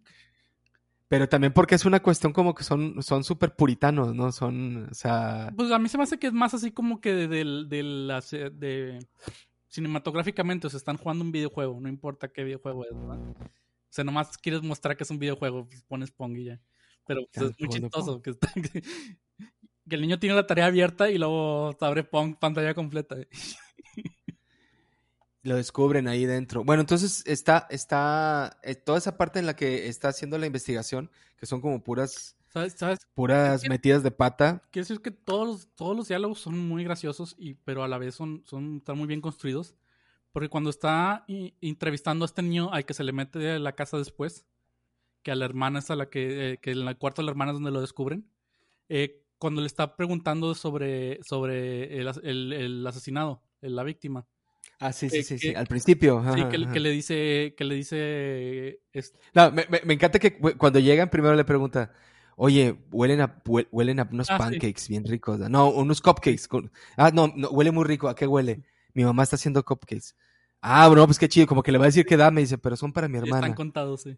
[1.07, 4.31] Pero también porque es una cuestión como que son son súper puritanos, ¿no?
[4.31, 7.13] Son, o sea, Pues a mí se me hace que es más así como que
[7.13, 8.99] de, del- de la se- de
[9.67, 13.19] cinematográficamente, o sea, están jugando un videojuego, no importa qué videojuego es, ¿verdad?
[13.29, 16.61] O sea, nomás quieres mostrar que es un videojuego, pues pones Pong y ya.
[17.05, 18.81] Pero pues, es muy chistoso que, está- que,
[19.89, 23.15] que el niño tiene la tarea abierta y luego abre Pong pantalla completa.
[25.47, 26.63] lo descubren ahí dentro.
[26.63, 31.09] Bueno, entonces está, está, eh, toda esa parte en la que está haciendo la investigación,
[31.37, 32.73] que son como puras, ¿Sabes?
[32.73, 32.99] ¿Sabes?
[33.13, 34.61] puras metidas de pata.
[34.71, 37.97] Quiero decir que todos los, todos los diálogos son muy graciosos, y, pero a la
[37.97, 39.75] vez son, son, están muy bien construidos.
[40.33, 41.25] Porque cuando está
[41.61, 44.45] entrevistando a este niño al que se le mete de la casa después,
[45.23, 47.31] que a la hermana es a la que, eh, que en el cuarto de la
[47.31, 48.29] hermana es donde lo descubren,
[48.89, 54.27] eh, cuando le está preguntando sobre, sobre el, el, el asesinado, la víctima.
[54.79, 56.23] Ah, sí, sí, sí, sí, al principio.
[56.35, 58.79] sí, que, le dice, que le dice...
[59.33, 61.91] No, me, me, encanta que cuando llegan primero le pregunta,
[62.35, 65.39] oye, huelen a, huelen a unos ah, pancakes bien ricos.
[65.49, 66.47] No, unos cupcakes.
[66.95, 68.07] Ah, no, no, huele muy rico.
[68.07, 68.63] ¿A qué huele?
[68.93, 70.15] Mi mamá está haciendo cupcakes.
[70.61, 71.47] Ah, bueno, pues qué chido.
[71.47, 72.41] Como que le va a decir que dame.
[72.41, 73.47] Dice, pero son para mi hermana.
[73.47, 74.15] Están contados, sí.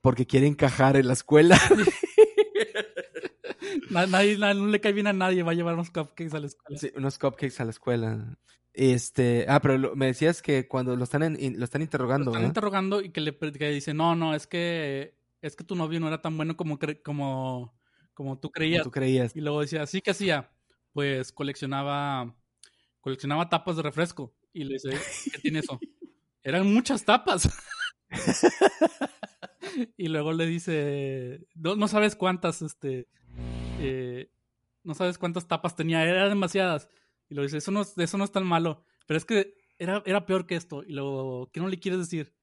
[0.00, 1.56] Porque quiere encajar en la escuela.
[3.90, 5.44] nadie, no le cae bien a nadie.
[5.44, 6.78] Va a llevar unos cupcakes a la escuela.
[6.78, 8.36] Sí, unos cupcakes a la escuela.
[8.74, 12.30] Este, ah, pero me decías que cuando lo están, lo están interrogando.
[12.30, 15.74] Lo están interrogando y que le que dice, no, no, es que es que tu
[15.74, 17.74] novio no era tan bueno como, como,
[18.14, 18.84] como tú creías.
[18.84, 19.36] tú creías.
[19.36, 20.50] Y luego decía, sí que hacía,
[20.92, 22.34] pues coleccionaba,
[23.00, 24.34] coleccionaba tapas de refresco.
[24.52, 24.90] Y le dice,
[25.32, 25.78] ¿qué tiene eso?
[26.42, 27.48] Eran muchas tapas.
[29.96, 33.08] y luego le dice, no, no sabes cuántas, este,
[33.80, 34.30] eh,
[34.84, 36.88] no sabes cuántas tapas tenía, eran demasiadas.
[37.32, 38.84] Y lo dice, eso no, eso no es tan malo.
[39.06, 40.82] Pero es que era, era peor que esto.
[40.82, 42.34] Y luego, ¿qué no le quieres decir?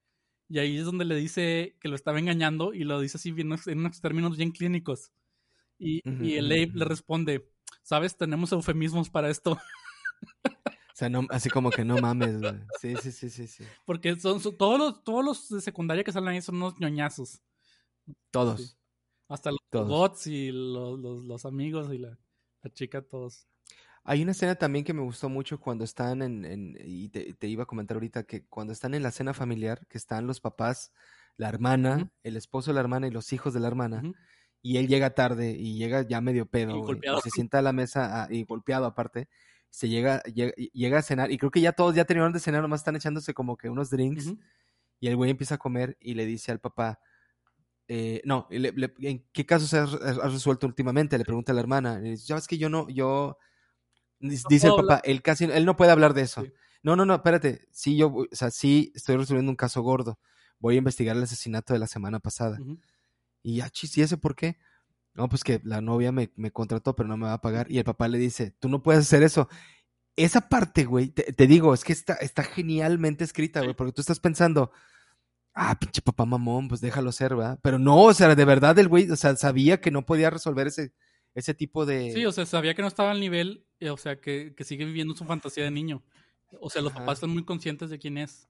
[0.48, 3.52] Y ahí es donde le dice que lo estaba engañando y lo dice así bien,
[3.66, 5.12] en unos términos bien clínicos.
[5.78, 7.48] Y, y el Abe le responde,
[7.84, 8.16] ¿sabes?
[8.16, 9.52] Tenemos eufemismos para esto.
[9.52, 12.40] O sea, no, así como que no mames,
[12.80, 13.64] Sí, sí, sí, sí, sí.
[13.86, 17.40] Porque son, todos, los, todos los de secundaria que salen ahí son unos ñoñazos.
[18.32, 18.76] Todos.
[19.28, 22.18] Hasta los bots y los, los, amigos y la,
[22.60, 23.46] la chica, todos.
[24.10, 27.62] Hay una escena también que me gustó mucho cuando están en, en y te, iba
[27.62, 30.90] a comentar ahorita, que cuando están en la cena familiar, que están los papás,
[31.36, 34.02] la hermana, el esposo de la hermana y los hijos de la hermana,
[34.62, 38.24] y él llega tarde y llega ya medio pedo, y, se sienta a la mesa
[38.24, 39.28] ah, y golpeado aparte,
[39.68, 42.80] se llega, llega, a cenar, y creo que ya todos ya terminaron de cenar, nomás
[42.80, 44.34] están echándose como que unos drinks,
[44.98, 46.98] y el güey empieza a comer y le dice al papá,
[47.86, 51.16] eh, no, ¿en qué casos has, has, resuelto últimamente?
[51.16, 53.38] Le pregunta a la hermana, y dice, ya ves que yo no, yo
[54.20, 56.44] Dice el papá, él casi, él no puede hablar de eso.
[56.82, 57.66] No, no, no, espérate.
[57.72, 60.18] Sí, yo, o sea, sí estoy resolviendo un caso gordo.
[60.58, 62.58] Voy a investigar el asesinato de la semana pasada.
[63.42, 64.58] Y ya, chis, ¿y ese por qué?
[65.14, 67.70] No, pues que la novia me, me, contrató, pero no me va a pagar.
[67.70, 69.48] Y el papá le dice, tú no puedes hacer eso.
[70.16, 74.20] Esa parte, güey, te, digo, es que está, está genialmente escrita, güey, porque tú estás
[74.20, 74.70] pensando,
[75.54, 77.58] ah, pinche papá mamón, pues déjalo ser, ¿verdad?
[77.62, 80.66] Pero no, o sea, de verdad el güey, o sea, sabía que no podía resolver
[80.66, 80.92] ese,
[81.34, 82.12] ese tipo de...
[82.12, 85.16] Sí, o sea, sabía que no estaba al nivel, o sea, que, que sigue viviendo
[85.16, 86.02] su fantasía de niño.
[86.60, 88.48] O sea, los papás están muy conscientes de quién es,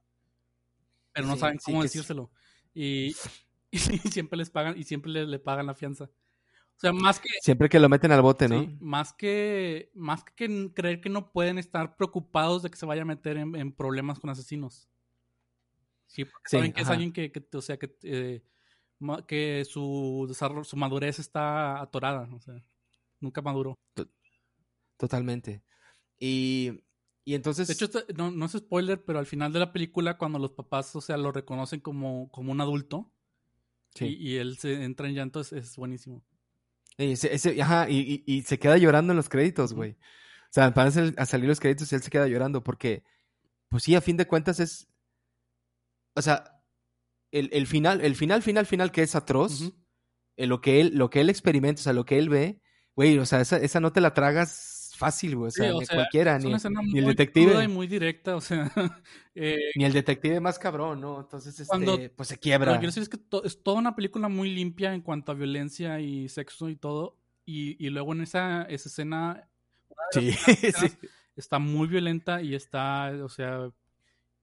[1.13, 2.31] pero no saben cómo decírselo.
[2.75, 3.15] Y,
[3.71, 6.05] y, siempre les pagan, y siempre le, pagan la fianza.
[6.05, 7.29] O sea, más que...
[7.43, 8.67] Siempre que lo meten al bote, ¿no?
[8.81, 13.07] más que, más que creer que no pueden estar preocupados de que se vaya a
[13.07, 14.89] meter en, problemas con asesinos.
[16.07, 18.43] Sí, porque saben que es alguien que, o sea, que, eh,
[19.29, 22.29] que su, desarrollo, su madurez está atorada.
[22.35, 22.61] O sea
[23.21, 23.79] nunca maduró.
[25.01, 25.63] Totalmente.
[26.19, 26.83] Y,
[27.25, 27.67] y entonces...
[27.67, 30.95] De hecho, no, no, es spoiler, pero al final de la película, cuando los papás,
[30.95, 33.11] o sea, lo reconocen como, como un adulto,
[33.99, 36.23] y, él se entra en llanto, es, buenísimo.
[36.99, 39.93] Y se, ajá, y, y, se queda llorando en los créditos, güey.
[39.93, 43.03] O sea, van a salir los créditos y él se queda llorando porque,
[43.71, 44.87] pues sí, a fin de cuentas es...
[46.15, 46.63] O sea,
[47.31, 49.73] el, el final, el final, final, final que es atroz,
[50.37, 52.61] eh, lo, que él, lo que él experimenta, o sea, lo que él ve,
[52.97, 54.49] Güey, o sea, esa, esa no te la tragas
[55.01, 55.49] fácil, güey.
[55.49, 56.53] O sea, ni cualquiera, ni,
[56.93, 57.65] ni el detective.
[57.65, 58.71] Y muy directa, o sea.
[59.33, 61.21] Eh, ni el detective más cabrón, ¿no?
[61.21, 62.73] Entonces, este, pues se quiebra.
[62.73, 65.37] Lo que quiero decir es que es toda una película muy limpia en cuanto a
[65.37, 67.17] violencia y sexo y todo.
[67.47, 69.49] Y, y luego en esa, esa escena.
[70.11, 70.89] Sí, sí.
[71.37, 73.71] Está muy violenta y está, o sea.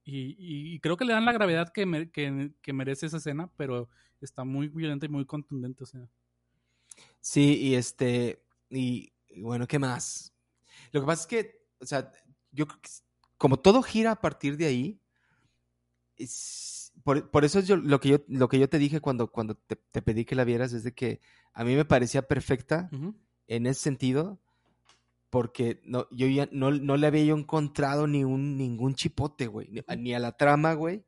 [0.06, 3.90] Y, y creo que le dan la gravedad que, que, que merece esa escena, pero
[4.22, 6.08] está muy violenta y muy contundente, o sea.
[7.20, 10.34] Sí, y este, y, bueno, ¿qué más?
[10.92, 12.12] Lo que pasa es que, o sea,
[12.52, 12.90] yo creo que
[13.38, 15.02] como todo gira a partir de ahí,
[17.04, 20.02] por, eso es yo, lo, que yo, lo que yo te dije cuando, cuando te,
[20.02, 21.22] pedí que la vieras es de que
[21.54, 22.90] a mí me parecía perfecta
[23.48, 24.40] en ese sentido,
[25.30, 29.84] porque no, yo ya no, no le había yo encontrado ni un, ningún chipote, güey,
[29.98, 31.06] ni, a la trama, güey,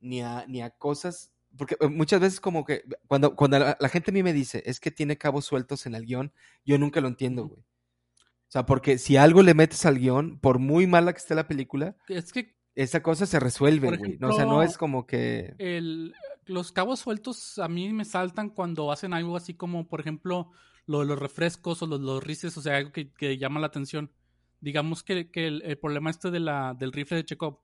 [0.00, 4.10] ni a, ni a cosas porque eh, muchas veces como que cuando, cuando la, gente
[4.10, 6.32] a mí me dice, es que tiene cabos sueltos en el guion,
[6.64, 7.64] yo nunca lo entiendo, güey.
[8.52, 11.48] O sea, porque si algo le metes al guion, por muy mala que esté la
[11.48, 14.18] película, es que esa cosa se resuelve, güey.
[14.20, 15.54] o sea, no es como que...
[15.56, 20.50] El, los cabos sueltos a mí me saltan cuando hacen algo así como, por ejemplo,
[20.84, 23.68] lo de los refrescos o los, los rices, o sea, algo que, que llama la
[23.68, 24.12] atención.
[24.60, 27.58] Digamos que, que el, el, problema este de la, del rifle de Chekhov,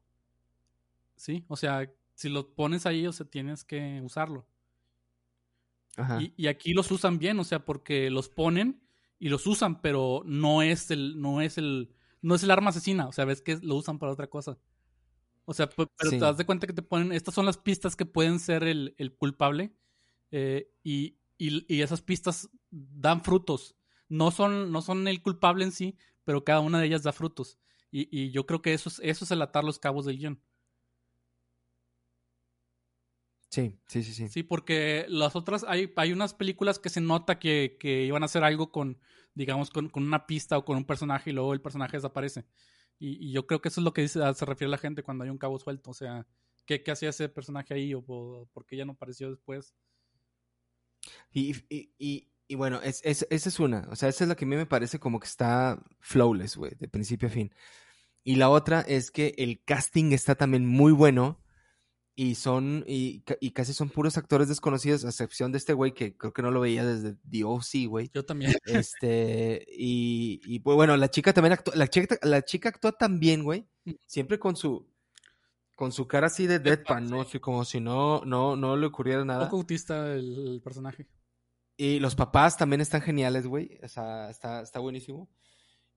[1.17, 1.45] ¿sí?
[1.49, 4.47] O sea, si lo pones ahí, o sea, tienes que usarlo.
[5.99, 6.19] Ajá.
[6.35, 8.88] Y, aquí los usan bien, o sea, porque los ponen
[9.19, 13.09] y los usan, pero no es el, no es el, no es el arma asesina.
[13.09, 14.59] O sea, ves que lo usan para otra cosa.
[15.45, 18.05] O sea, pero te das de cuenta que te ponen, estas son las pistas que
[18.05, 19.73] pueden ser el, el culpable
[20.31, 23.75] eh, y, y, y, esas pistas dan frutos.
[24.11, 27.59] No son, no son el culpable en sí, pero cada una de ellas da frutos.
[27.91, 30.43] Y, y yo creo que eso es, eso es el atar los cabos del guion.
[33.51, 34.29] Sí, sí, sí, sí.
[34.29, 38.27] Sí, porque las otras, hay, hay unas películas que se nota que, que iban a
[38.27, 38.99] hacer algo con,
[39.35, 42.45] digamos, con, con, una pista o con un personaje y luego el personaje desaparece.
[42.99, 45.25] Y, y yo creo que eso es lo que dice, se refiere la gente cuando
[45.25, 45.91] hay un cabo suelto.
[45.91, 46.27] O sea,
[46.67, 49.75] ¿qué, qué hacía ese personaje ahí o, o por qué ya no apareció después?
[51.33, 53.89] Y, y, y, y bueno, es, es, esa es una.
[53.91, 56.75] O sea, esa es la que a mí me parece como que está flawless, güey,
[56.79, 57.55] de principio a fin.
[58.25, 61.41] Y la otra es que el casting está también muy bueno
[62.21, 66.17] y son y, y, casi son puros actores desconocidos a excepción de este güey que
[66.17, 68.11] creo que no lo veía desde The O.C., güey.
[68.13, 68.55] Yo también.
[68.67, 73.69] Este y, y bueno, la chica también actuó, la chica la chica actuó también, güey,
[74.09, 74.91] siempre con su
[75.77, 77.25] con su cara así de deadpan, ¿no?
[77.41, 79.45] Como si no no no le ocurriera nada.
[79.45, 81.07] Un poco autista el, el, personaje.
[81.77, 83.79] Y los papás también están geniales, güey.
[83.81, 85.29] O sea, está está buenísimo.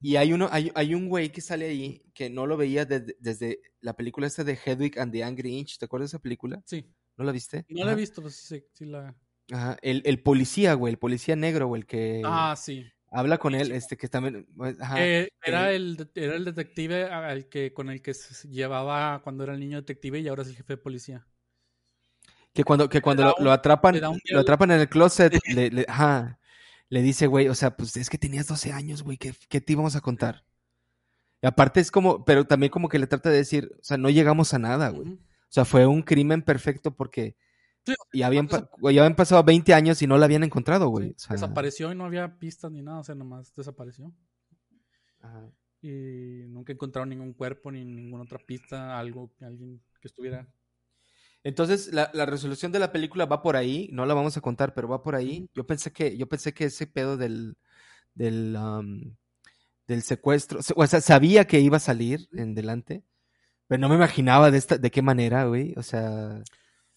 [0.02, 3.16] Y hay uno, hay, hay un güey que sale ahí que no lo veía desde,
[3.20, 5.78] desde la película esta de Hedwig and the Angry Inch.
[5.78, 6.60] ¿Te acuerdas de esa película?
[6.66, 6.92] Sí.
[7.16, 7.64] ¿No la viste?
[7.68, 7.86] No Ajá.
[7.86, 9.14] la he visto, pues sí, sí la.
[9.52, 9.76] Ajá.
[9.80, 12.20] El, el policía, güey, el policía negro, güey, el que.
[12.24, 12.84] Ah, sí.
[13.12, 14.46] Habla con él, este que también.
[14.80, 19.44] Ajá, eh, era, el, era el detective al que, con el que se llevaba cuando
[19.44, 21.26] era el niño detective y ahora es el jefe de policía.
[22.54, 25.84] Que cuando, que cuando lo, un, lo, atrapan, lo atrapan en el closet, le, le,
[25.86, 26.38] ajá,
[26.92, 29.72] le dice, güey, o sea, pues es que tenías 12 años, güey, ¿qué, ¿qué, te
[29.72, 30.44] íbamos a contar?
[31.40, 34.10] Y aparte es como, pero también como que le trata de decir, o sea, no
[34.10, 35.08] llegamos a nada, güey.
[35.08, 35.18] Uh -huh.
[35.18, 37.34] O sea, fue un crimen perfecto porque
[37.86, 41.08] sí, ya, habían, ya habían pasado 20 años y no la habían encontrado, güey.
[41.08, 44.12] Sí, o sea, desapareció y no había pistas ni nada, o sea, nomás desapareció.
[45.22, 45.50] Ajá.
[45.80, 50.46] Y nunca encontraron ningún cuerpo ni ninguna otra pista, algo, alguien que estuviera
[51.44, 54.74] entonces, la, la, resolución de la película va por ahí, no la vamos a contar,
[54.74, 55.48] pero va por ahí.
[55.54, 57.56] Yo pensé que, yo pensé que ese pedo del,
[58.14, 59.16] del, um,
[59.88, 63.02] del secuestro, o sea, sabía que iba a salir en delante,
[63.66, 65.74] pero no me imaginaba de esta, de qué manera, güey.
[65.76, 66.42] O sea,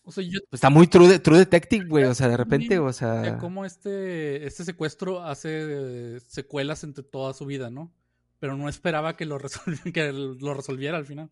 [0.04, 2.04] o sea yo, está muy true, true detective, güey.
[2.04, 3.40] O sea, de repente, o sea.
[3.40, 7.92] Como este, este secuestro hace secuelas entre toda su vida, ¿no?
[8.40, 11.32] Pero no esperaba que lo, resolviera, que lo resolviera al final.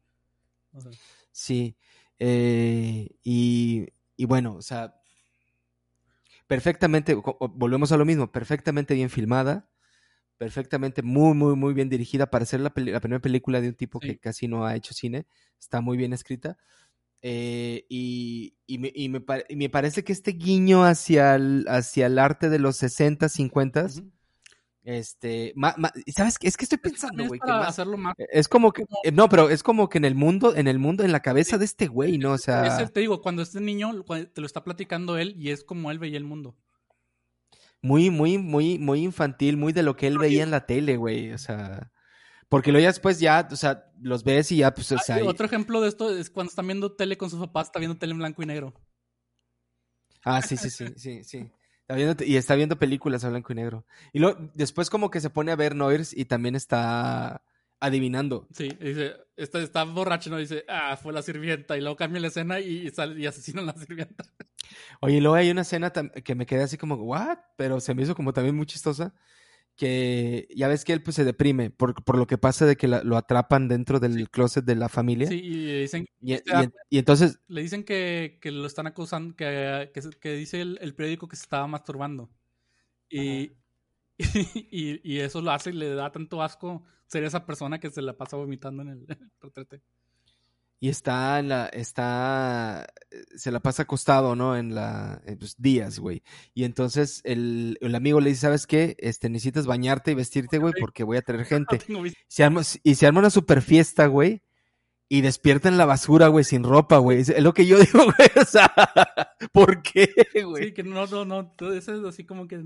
[0.72, 0.92] O sea.
[1.32, 1.76] Sí.
[2.20, 4.96] Eh, y, y, bueno, o sea,
[6.48, 9.70] perfectamente, volvemos a lo mismo, perfectamente bien filmada,
[10.38, 14.00] perfectamente muy, muy, muy bien dirigida para ser la, la primera película de un tipo
[14.02, 14.08] sí.
[14.08, 15.26] que casi no ha hecho cine,
[15.60, 16.58] está muy bien escrita.
[17.26, 22.08] Eh, y, y, me, y, me, y, me, parece que este guiño hacia el, hacia
[22.08, 24.12] el arte de los 60, 50 uh -huh.
[24.84, 26.48] Este, ma, ma, ¿sabes qué?
[26.48, 28.16] Es que estoy pensando, güey, que más, hacerlo más.
[28.18, 31.14] Es como que, no, pero es como que en el mundo, en el mundo, en
[31.14, 32.34] la cabeza de este güey, ¿no?
[32.34, 32.82] O sea.
[32.82, 36.00] Es, te digo, cuando este niño te lo está platicando él y es como él
[36.00, 36.58] veía el mundo.
[37.82, 41.32] Muy, muy, muy, muy infantil, muy de lo que él veía en la tele, güey.
[41.32, 41.92] O sea.
[42.50, 45.16] Porque luego ya después ya, o sea, los ves y ya, pues, o sea.
[45.16, 47.98] Ah, otro ejemplo de esto es cuando están viendo tele con sus papás, está viendo
[47.98, 48.74] tele en blanco y negro.
[50.26, 51.52] Ah, sí, sí, sí, sí, sí.
[51.84, 53.86] Está viendo, y está viendo películas a blanco y negro.
[54.14, 57.44] Y luego, después como que se pone a ver Noirs y también está
[57.82, 58.48] adivinando.
[58.54, 60.38] Sí, dice, está, está borracho, ¿no?
[60.38, 61.78] Dice, ah, fue la sirvienta.
[61.78, 64.24] Y luego cambia la escena y, sale, y asesinan a la sirvienta.
[65.02, 67.38] Oye, luego hay una escena que me quedé así como, ¿what?
[67.58, 69.14] Pero se me hizo como también muy chistosa.
[69.76, 72.88] Que ya ves que él pues se deprime por, por lo que pasa de que
[72.88, 74.26] la, lo atrapan dentro del sí.
[74.28, 75.28] closet de la familia.
[75.28, 76.06] Sí, y dicen...
[76.22, 76.40] Y, y,
[76.90, 77.40] y, entonces...
[77.48, 81.36] Le dicen que, que lo están acusando, que, que, que dice el, el, periódico que
[81.36, 82.30] se estaba masturbando.
[83.10, 83.54] Y,
[84.72, 88.02] y, y, eso lo hace y le da tanto asco ser esa persona que se
[88.02, 89.08] la pasa vomitando en el
[89.42, 89.82] retrete.
[90.84, 92.86] Y está en la, está,
[93.38, 94.58] se la pasa acostado, ¿no?
[94.58, 96.24] En la, en pues, días, güey.
[96.54, 98.98] Y entonces el, el, amigo le dice, ¿sabes qué?
[99.00, 101.80] Este, necesitas bañarte y vestirte, güey, porque voy a traer gente.
[102.28, 104.42] Se arma, y se arma una super fiesta, güey.
[105.08, 107.22] Y despierta en la basura, güey, sin ropa, güey.
[107.22, 108.30] Es lo que yo digo, güey.
[108.42, 108.70] O sea,
[109.54, 110.10] ¿por qué,
[110.44, 110.66] güey?
[110.66, 111.50] Sí, que no, no, no.
[111.52, 112.62] Todo eso es así como que.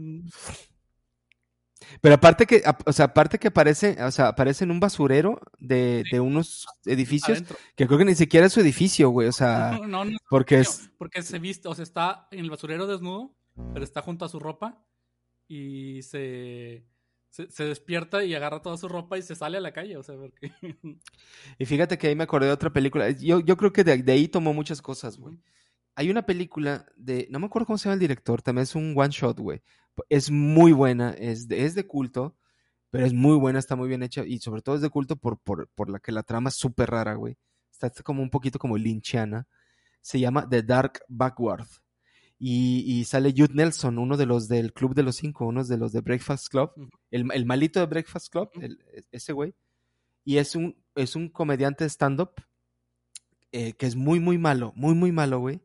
[2.02, 6.04] Pero aparte que, o sea, aparte que aparece, o sea, aparece en un basurero de,
[6.06, 6.16] sí.
[6.16, 7.58] de unos edificios Adentro.
[7.76, 10.60] que creo que ni siquiera es su edificio, güey, o sea, no, no, no, porque
[10.60, 10.90] es...
[10.98, 13.36] Porque se viste, o sea, está en el basurero desnudo,
[13.74, 14.84] pero está junto a su ropa
[15.48, 16.86] y se,
[17.30, 20.04] se, se, despierta y agarra toda su ropa y se sale a la calle, o
[20.04, 20.52] sea, porque...
[21.60, 24.12] Y fíjate que ahí me acordé de otra película, yo, yo creo que de, de
[24.12, 25.40] ahí tomó muchas cosas, güey.
[25.96, 28.94] Hay una película de, no me acuerdo cómo se llama el director, también es un
[28.96, 29.64] one shot, güey,
[30.10, 32.38] Es muy buena, es de, es de culto,
[32.90, 35.40] pero es muy buena, está muy bien hecha y sobre todo es de culto por,
[35.40, 37.38] por, por la que la trama es súper rara, güey.
[37.72, 39.48] Está como un poquito como linchiana.
[40.02, 41.68] Se llama The Dark Backward.
[42.40, 45.78] Y, y, sale Jude Nelson, uno de los del Club de los Cinco, uno de
[45.78, 46.72] los de Breakfast Club,
[47.10, 48.78] el, el, malito de Breakfast Club, el,
[49.12, 49.56] ese güey.
[50.24, 52.34] Y es un, es un comediante de stand-up
[53.52, 55.62] eh, que es muy, muy malo, muy, muy malo, güey.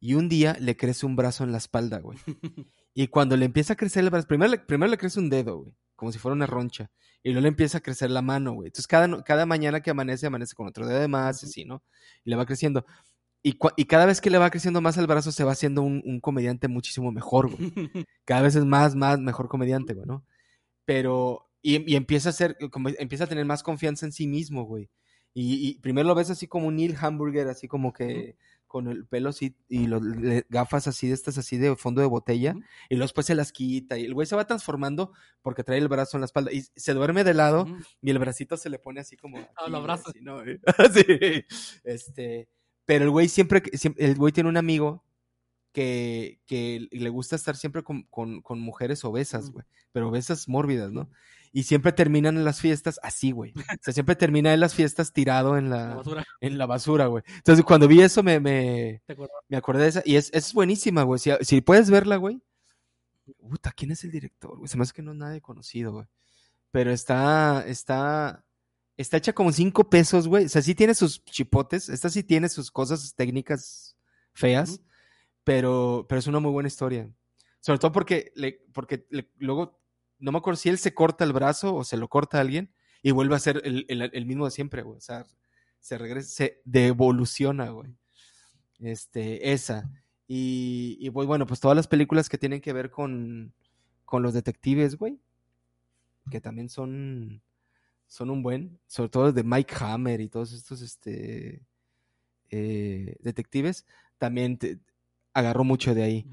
[0.00, 2.18] Y un día le crece un brazo en la espalda, güey.
[2.94, 5.58] Y cuando le empieza a crecer el brazo, primero le, primero le crece un dedo,
[5.58, 6.90] güey, como si fuera una roncha.
[7.22, 8.68] Y luego le empieza a crecer la mano, güey.
[8.68, 11.82] Entonces cada, cada mañana que amanece, amanece con otro dedo de más, así, ¿no?
[12.24, 12.84] Y le va creciendo.
[13.42, 16.02] Y, y, cada vez que le va creciendo más el brazo, se va haciendo un,
[16.04, 17.72] un comediante muchísimo mejor, güey.
[18.24, 20.24] Cada vez es más, más, mejor comediante, güey, ¿no?
[20.84, 24.64] Pero, y, y, empieza a ser, como, empieza a tener más confianza en sí mismo,
[24.64, 24.90] güey.
[25.34, 28.36] Y, y primero lo ves así como un Neil Hamburger, así como que
[28.72, 30.00] con el pelo así y los
[30.48, 32.54] gafas así de estas así de fondo de botella
[32.88, 35.12] y luego después se las quita y el güey se va transformando
[35.42, 37.66] porque trae el brazo en la espalda y se duerme de lado
[38.00, 40.38] y el bracito se le pone así como ah, lo abraza así, ¿no?
[40.94, 41.44] sí.
[41.84, 42.48] este
[42.86, 45.04] pero el güey siempre, siempre el güey tiene un amigo
[45.72, 50.92] que, que le gusta estar siempre con, con, con mujeres obesas, güey, pero obesas mórbidas,
[50.92, 51.10] ¿no?
[51.54, 53.52] Y siempre terminan en las fiestas así, güey.
[53.56, 56.24] O sea, siempre termina en las fiestas tirado en la, La basura.
[56.40, 57.22] en la basura, güey.
[57.36, 59.02] Entonces, cuando vi eso, me, me,
[59.48, 60.02] me acordé de esa.
[60.06, 61.18] Y es, es buenísima, güey.
[61.18, 62.40] Si, si puedes verla, güey.
[63.38, 64.56] Puta, ¿quién es el director?
[64.56, 64.68] Güey?
[64.68, 66.06] Se me hace que no es nadie conocido, güey.
[66.70, 68.46] Pero está, está,
[68.96, 70.46] está hecha como cinco pesos, güey.
[70.46, 71.90] O sea, sí tiene sus chipotes.
[71.90, 73.94] Esta sí tiene sus cosas técnicas
[74.32, 74.80] feas.
[75.44, 77.10] Pero, pero es una muy buena historia.
[77.60, 79.81] Sobre todo porque, le, porque le, luego
[80.22, 82.72] no me acuerdo si él se corta el brazo o se lo corta a alguien
[83.02, 84.96] y vuelve a ser el, el, el mismo de siempre, güey.
[84.96, 85.26] O sea,
[85.80, 87.94] se regresa, se devoluciona, güey.
[88.78, 89.90] Este, esa.
[90.28, 93.52] Y, y bueno, pues todas las películas que tienen que ver con,
[94.04, 95.18] con los detectives, güey.
[96.30, 97.42] Que también son,
[98.06, 101.66] son un buen, sobre todo de Mike Hammer y todos estos este,
[102.50, 103.84] eh, detectives,
[104.18, 104.78] también te,
[105.34, 106.30] agarró mucho de ahí.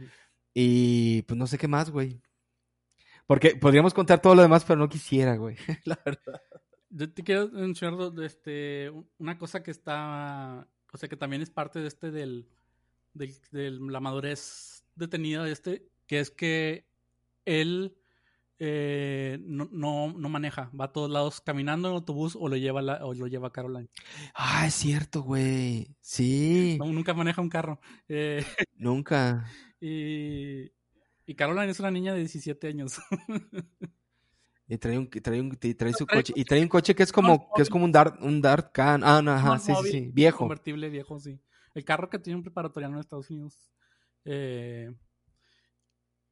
[0.53, 2.21] Y pues no sé qué más, güey.
[3.29, 5.55] Porque podríamos contar todo lo demás, pero no quisiera, güey.
[5.85, 6.41] La verdad.
[6.89, 11.77] Yo te quiero mencionar este, una cosa que está, o sea, que también es parte
[11.77, 12.49] de este del,
[13.13, 16.87] del, de la madurez detenida de este, que es que
[17.45, 17.95] él
[18.57, 22.81] eh, no, no, no, maneja, va a todos lados caminando en autobús o lo lleva
[22.81, 23.89] la, o lo lleva Caroline.
[24.33, 25.95] Ah, es cierto, güey.
[26.01, 26.77] Sí.
[26.79, 27.79] No, nunca maneja un carro.
[28.07, 28.43] Eh,
[28.75, 29.45] nunca.
[29.79, 30.71] Y,
[31.29, 32.99] y Caroline es una niña de 17 años.
[34.71, 36.33] Y trae un, trae un, trae su coche.
[36.35, 39.03] Y trae un coche que es como, que es como un Dart, un Dart Can.
[39.03, 40.39] Ah, no, ajá, sí, sí, sí, viejo.
[40.39, 41.39] Convertible viejo, sí.
[41.73, 43.71] El carro que tiene un preparatoriano en Estados Unidos.
[44.25, 44.91] Eh,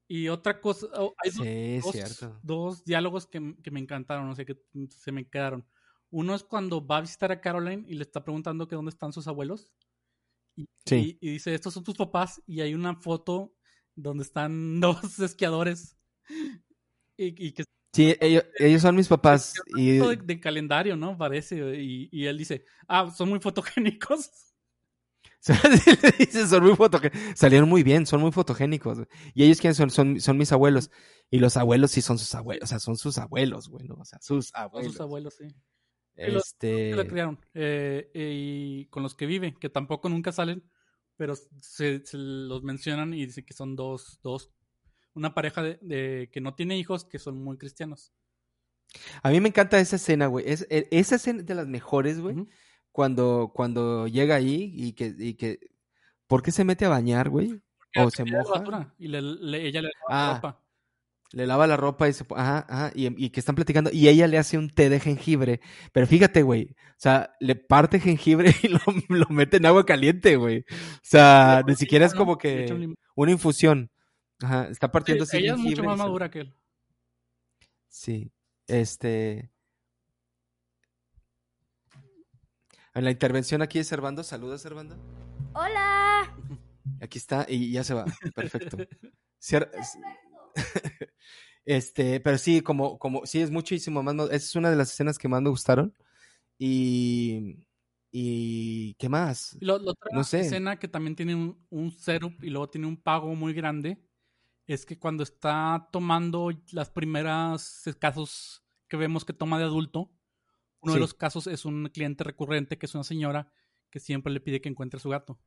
[0.08, 2.39] y otra cosa, oh, hay sí, dos, cierto.
[2.41, 4.56] dos diálogos que, que, me encantaron, o sea, que
[4.89, 5.66] se me quedaron.
[6.12, 9.14] Uno es cuando va a visitar a Caroline y le está preguntando que dónde están
[9.14, 9.74] sus abuelos.
[10.56, 11.18] Y, sí.
[11.22, 12.41] y, y dice, estos son tus papás.
[12.48, 13.57] Y hay una foto
[13.98, 15.98] donde están dos esquiadores.
[17.18, 19.56] Y, y que Sí, ellos, ellos, son mis papás.
[19.76, 19.98] Y...
[19.98, 21.18] De, de, calendario, ¿no?
[21.18, 21.58] Parece.
[21.82, 24.30] Y, y, él dice, ah, son muy fotogénicos.
[26.20, 27.20] dice, son muy fotogénicos.
[27.36, 29.00] Salieron muy bien, son muy fotogénicos.
[29.34, 29.89] Y ellos quiénes son?
[29.89, 30.91] son, son mis abuelos.
[31.32, 33.95] Y los abuelos sí son sus abuelos, o sea, son sus abuelos, güey, ¿no?
[33.95, 34.91] O sea, sus abuelos.
[34.91, 35.48] Son sus abuelos, sí.
[36.16, 36.91] Este...
[36.91, 37.39] Los que criaron.
[37.56, 40.64] Eh, y con los que vive, que tampoco nunca salen,
[41.18, 44.51] pero se, se los mencionan y dicen que son dos, dos
[45.13, 48.13] una pareja de, de, que no tiene hijos que son muy cristianos.
[49.24, 50.45] A mí me encanta esa escena, güey.
[50.47, 52.36] Es, esa escena de las mejores, güey.
[52.36, 52.49] Uh -huh.
[52.91, 55.59] Cuando, cuando llega ahí y que, y que.
[56.28, 57.61] ¿Por qué se mete a bañar, güey?
[57.97, 58.93] O se moja.
[58.97, 60.66] Y le, le, ella le lava ah, la ropa.
[61.34, 62.25] Le lava la ropa y se.
[62.36, 62.91] Ajá, ajá.
[62.95, 63.89] Y, y, que están platicando.
[63.91, 65.59] Y ella le hace un té de jengibre.
[65.91, 66.75] Pero fíjate, güey.
[66.91, 70.59] O sea, le parte jengibre y lo, lo mete en agua caliente, güey.
[70.59, 72.95] O sea, ni siquiera es como que.
[73.15, 73.91] Una infusión.
[74.41, 76.55] Ajá, está partiendo sí, Ella es mucho más madura que él.
[77.88, 78.32] Sí,
[78.67, 79.49] este...
[82.93, 84.97] En la intervención aquí de Servando, saluda Servando.
[85.53, 86.36] Hola.
[87.01, 88.05] Aquí está y ya se va.
[88.36, 88.78] Perfecto.
[91.66, 94.16] este, pero sí, como, como, sí, es muchísimo más.
[94.16, 95.93] Esa es una de las escenas que más me gustaron.
[96.58, 97.64] Y.
[98.10, 99.58] ¿Y qué más?
[99.60, 100.39] Lo, la otra no sé.
[100.39, 104.01] escena que también tiene un, un setup y luego tiene un pago muy grande
[104.68, 110.12] es que cuando está tomando las primeras casos que vemos que toma de adulto,
[110.82, 110.97] uno sí.
[110.97, 113.51] de los casos es un cliente recurrente que es una señora
[113.89, 115.39] que siempre le pide que encuentre a su gato.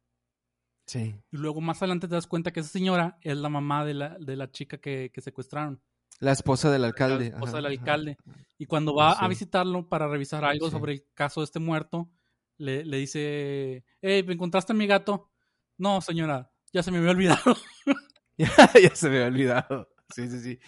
[0.91, 1.14] Sí.
[1.30, 4.18] Y luego más adelante te das cuenta que esa señora es la mamá de la,
[4.18, 5.80] de la chica que, que secuestraron.
[6.18, 7.28] La esposa del alcalde.
[7.30, 7.72] La esposa ajá, del ajá.
[7.80, 8.16] alcalde.
[8.59, 9.28] Y cuando va a Sí.
[9.28, 10.72] visitarlo para revisar algo Sí.
[10.72, 12.11] sobre el caso de este muerto,
[12.59, 15.30] le, le dice, hey, ¿me encontraste a mi gato?
[15.78, 17.57] No, señora, ya se me había olvidado.
[18.36, 19.88] ya se me había olvidado.
[20.12, 20.59] Sí, sí, sí.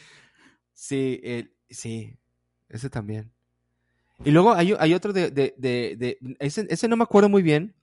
[0.72, 2.16] Sí, el- sí.
[2.68, 3.32] Ese también.
[4.24, 7.42] Y luego hay, hay otro de, de, de, de- ese, ese no me acuerdo muy
[7.42, 7.74] bien.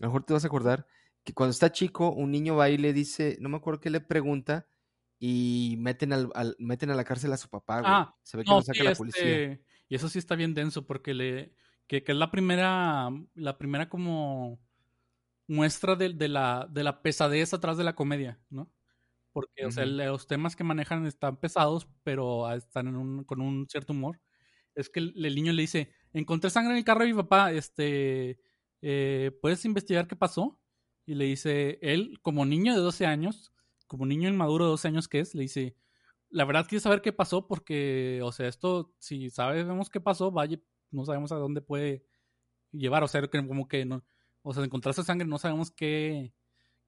[0.00, 0.86] A lo mejor te vas a acordar.
[1.28, 4.00] Que cuando está chico, un niño va y le dice, no me acuerdo qué le
[4.00, 4.68] pregunta,
[5.18, 8.00] y meten al, al- meten a la cárcel a su papá, güey.
[8.00, 9.44] Ah, Se ve que No, lo saca sí, la este, policía.
[9.88, 11.54] y eso sí está bien denso porque le
[11.86, 14.60] que, que es la primera la primera como
[15.48, 18.72] muestra de, de la de la pesadez atrás de la comedia, ¿no?
[19.32, 23.40] Porque o sea, los temas que manejan están pesados, pero ah, están en un, con
[23.42, 24.20] un cierto humor.
[24.74, 27.52] Es que el, el niño le dice, encontré sangre en el carro de mi papá,
[27.52, 28.40] este,
[28.82, 30.60] eh, ¿puedes investigar qué pasó?
[31.08, 33.52] Y le dice, él, como niño de 12 años,
[33.86, 35.74] como niño inmaduro de 12 años que es, le dice,
[36.30, 40.60] la verdad quiero saber qué pasó porque, o sea, esto, si sabemos qué pasó, vaya,
[40.90, 42.04] no sabemos a dónde puede
[42.72, 44.04] llevar, o sea, como que no,
[44.42, 46.34] o sea, encontrarse sangre, no sabemos qué,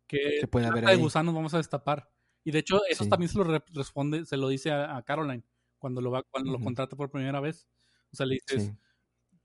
[0.06, 2.10] qué ¿Qué puede haber de gusanos vamos a destapar.
[2.44, 3.10] Y de hecho, eso Sí.
[3.10, 5.44] también se lo re- responde, se lo dice a, a Caroline
[5.78, 7.68] cuando lo va, cuando lo contrata por primera vez.
[8.12, 8.72] O sea, le dices, Sí.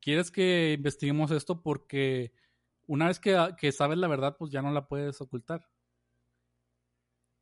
[0.02, 1.62] ¿quieres que investiguemos esto?
[1.64, 2.34] Porque
[2.88, 5.68] una vez que, que sabes la verdad, pues ya no la puedes ocultar.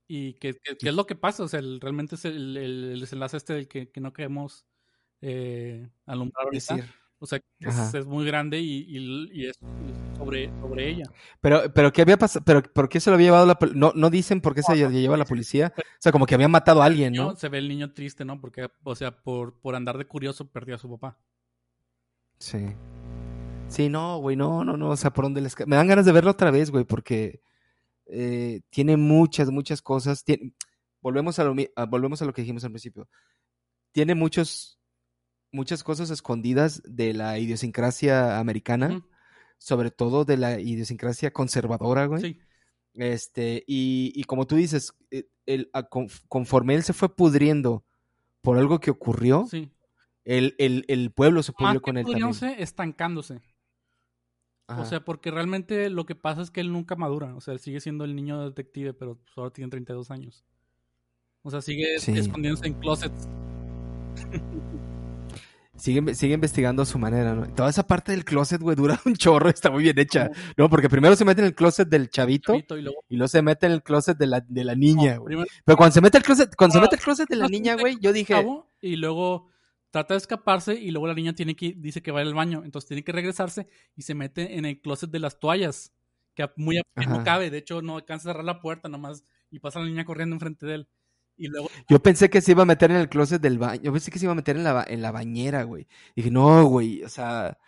[0.08, 2.92] Y que, que- que es lo que pasa, o sea, el- realmente es el, el-
[2.94, 4.66] el desenlace este del que, que no queremos
[5.22, 6.76] eh, alumbrar ahorita.
[6.76, 6.94] Decir.
[7.20, 9.58] O sea, es, es muy grande y, y- y es
[10.18, 11.06] sobre, sobre ella.
[11.40, 12.44] Pero, pero ¿qué había pasado?
[12.46, 14.74] ¿Pero por qué se lo había llevado la pol- No, no dicen por qué se
[14.74, 15.74] No, lle- lleva la policía.
[15.78, 17.36] O sea, como que había matado a alguien, niño- ¿no?
[17.38, 18.42] Se ve el niño triste, ¿no?
[18.42, 21.18] Porque, o sea, por, por andar de curioso perdió a su papá.
[22.40, 22.76] Sí.
[23.74, 24.90] Sí, no, güey, no, no, no.
[24.92, 25.56] O sea, por dónde les...
[25.68, 27.42] Me dan ganas de verlo otra vez, güey, porque
[28.06, 30.24] eh, tiene muchas, muchas cosas.
[30.24, 30.54] Tiene...
[31.02, 33.08] Volvemos, a lo, a- volvemos a lo que dijimos al principio.
[33.92, 34.80] Tiene muchos,
[35.52, 39.04] muchas cosas escondidas de la idiosincrasia americana,
[39.58, 42.22] sobre todo de la idiosincrasia conservadora, güey.
[42.22, 42.40] Sí,
[42.94, 47.84] Este, y, y como tú dices, eh, el- a- con- conforme él se fue pudriendo
[48.42, 49.72] por algo que ocurrió, sí.
[50.26, 52.30] el, el, el pueblo se pudrió con él también.
[52.30, 52.62] pudriéndose,
[54.68, 57.36] O sea, porque realmente lo que pasa es que él nunca madura.
[57.36, 60.44] O sea, él sigue siendo el niño detective, pero pues, ahora tiene 32 años.
[61.44, 62.18] O sea, sigue Sí.
[62.18, 63.28] escondiéndose en closets.
[65.76, 67.48] Sigue, sigue investigando a su manera, ¿no?
[67.50, 70.30] Toda esa parte del closet, güey, dura un chorro, está muy bien hecha.
[70.56, 73.04] No, porque primero se mete en el closet del chavito chavito y luego.
[73.10, 75.26] y luego se mete en el closet de la, de la niña, no, güey.
[75.36, 77.76] primero Pero cuando se mete el closet, cuando se mete el closet de la niña,
[77.76, 78.46] güey, yo dije,
[78.82, 79.50] y luego
[79.94, 82.88] trata de escaparse y luego la niña tiene que dice que va al baño, entonces
[82.88, 85.94] tiene que regresarse y se mete en el closet de las toallas,
[86.34, 89.60] que muy a- no cabe, de hecho no alcanza a cerrar la puerta nomás y
[89.60, 90.88] pasa la niña corriendo enfrente de él.
[91.38, 93.92] Y luego yo pensé que se iba a meter en el closet del baño, yo
[93.92, 95.88] pensé que se iba a meter en la, ba- en la bañera, güey.
[96.16, 97.60] Dije, no, güey, o sea,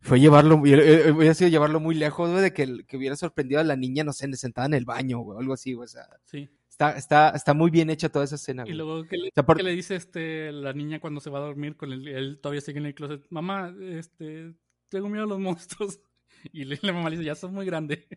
[0.00, 3.16] fue llevarlo, muy- eh, eh, hubiera sido llevarlo muy lejos, güey, de que, que hubiera
[3.16, 5.88] sorprendido a la niña, no sé, sentada en el baño, güey, algo así, güey, o
[5.88, 6.50] sea, sí.
[6.80, 8.76] Está, está, está muy bien hecha toda esa escena, Y güey.
[8.76, 11.38] luego que le, O sea, por- que le dice este la niña cuando se va
[11.38, 14.54] a dormir con él, él todavía sigue en el closet, mamá, este
[14.88, 16.00] tengo miedo a los monstruos.
[16.54, 18.08] Y le- la mamá le dice, ya sos muy grande.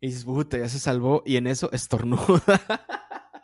[0.00, 1.24] Y dices, puta, ya se salvó.
[1.26, 2.28] Y en eso estornuda.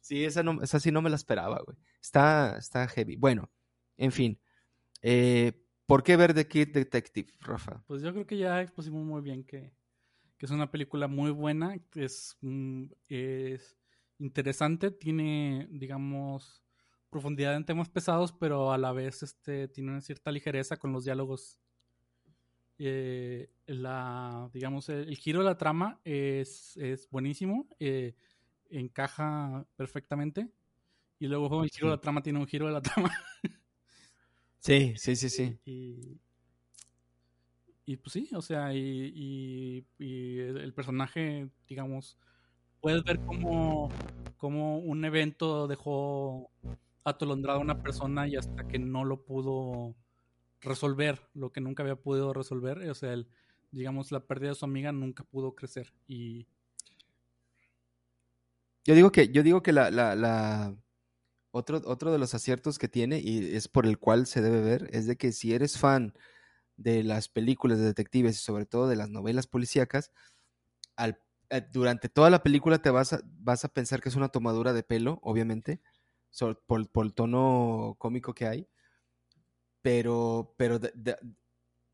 [0.00, 1.78] sí, esa, no, esa sí no me la esperaba, güey.
[2.02, 3.16] Está, está heavy.
[3.16, 3.50] Bueno,
[3.96, 4.38] en fin.
[5.00, 5.52] Eh,
[5.86, 7.82] ¿Por qué ver The Kid Detective, Rafa?
[7.86, 9.72] Pues yo creo que ya expusimos muy bien que,
[10.40, 13.76] que es una película muy buena, es, mm, es
[14.18, 16.62] interesante, tiene, digamos,
[17.10, 21.04] profundidad en temas pesados, pero a la vez este, tiene una cierta ligereza con los
[21.04, 21.58] diálogos.
[22.78, 28.14] Eh, la, digamos, el, el giro de la trama es, es buenísimo, eh,
[28.70, 30.48] encaja perfectamente.
[31.18, 33.12] Y luego el giro de la trama tiene un giro de la trama.
[34.58, 35.58] Sí, sí, sí, sí.
[35.66, 36.18] Y,
[37.90, 42.16] y pues sí, o sea, y, el, personaje, digamos,
[42.80, 43.88] puedes ver cómo,
[44.78, 46.52] un evento dejó
[47.02, 49.96] atolondrada a una persona y hasta que no lo pudo
[50.60, 53.26] resolver, lo que nunca había podido resolver, o sea, el,
[53.72, 55.92] digamos, la pérdida de su amiga nunca pudo crecer.
[56.06, 56.46] Y
[58.84, 60.76] Yo digo que, yo digo que la, la, la-
[61.50, 64.88] otro, otro de los aciertos que tiene, y es por el cual se debe ver,
[64.92, 66.14] es de que si eres fan
[66.80, 70.12] de las películas de detectives y sobre todo de las novelas policíacas,
[70.96, 71.20] al,
[71.50, 74.72] eh, durante toda la película te vas a, vas a pensar que es una tomadura
[74.72, 75.80] de pelo, obviamente,
[76.66, 78.68] por, por el tono cómico que hay,
[79.82, 81.16] pero, pero de- de-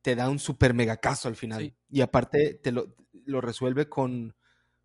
[0.03, 1.63] te da un super mega caso al final.
[1.63, 1.77] Sí.
[1.91, 2.95] Y aparte, te lo,
[3.27, 4.35] lo resuelve con,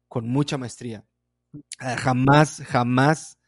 [0.07, 1.05] con mucha maestría.
[1.79, 3.39] Ah, Jamás, jamás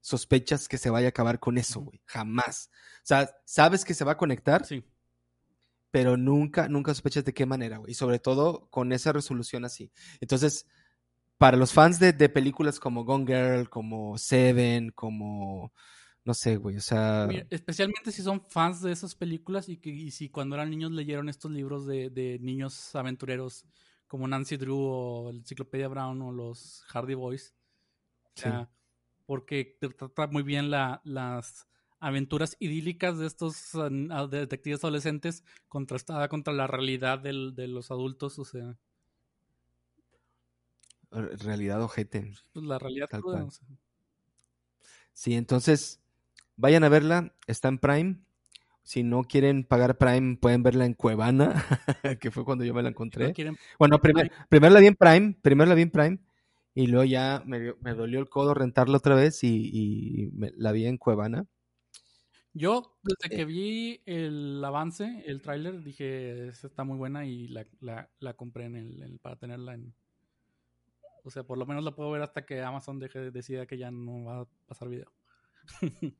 [0.00, 2.00] sospechas que se vaya a acabar con eso, güey.
[2.06, 2.70] Jamás.
[2.98, 4.84] O sea, sabes que se va a conectar, Sí.
[5.92, 7.92] Pero nunca, nunca sospechas de qué manera, güey.
[7.92, 9.92] Y sobre todo con esa resolución así.
[10.20, 10.66] Entonces,
[11.38, 15.72] para los fans de, de películas como Gone Girl, como Seven, como,
[16.24, 19.90] no sé, güey, o sea, Mira, especialmente si son fans de esas películas y que
[19.90, 23.66] y si cuando eran niños leyeron estos libros de, de niños aventureros
[24.06, 27.54] como Nancy Drew o el Enciclopedia Brown o los Hardy Boys.
[28.24, 28.42] O Sí.
[28.44, 28.70] sea,
[29.26, 31.66] porque trata muy bien la- las
[32.02, 33.72] aventuras idílicas de estos
[34.30, 38.38] detectives adolescentes contrastada contra la realidad del- de los adultos.
[38.40, 38.76] O sea,
[41.10, 42.32] re- realidad ojete.
[42.52, 43.48] pues la realidad Tal cruda, cual.
[43.48, 43.66] o sea.
[45.12, 46.00] Sí, entonces,
[46.56, 48.16] vayan a verla, está en Prime.
[48.82, 51.54] Si no quieren pagar Prime, pueden verla en Cuevana,
[52.20, 53.32] que fue cuando yo me la Si no encontré.
[53.78, 56.18] Bueno, primer- primero la vi en Prime, primero la vi en Prime,
[56.74, 60.72] y luego ya me, me dolió el codo rentarla otra vez y, y me- la
[60.72, 61.46] vi en Cuevana.
[62.54, 67.66] Yo, desde que vi el avance, el tráiler, dije, esta está muy buena y la,
[67.80, 69.94] la, la compré en el, en- para tenerla en...
[71.24, 73.90] O sea, por lo menos la puedo ver hasta que Amazon deje, decida que ya
[73.90, 75.12] no va a pasar video.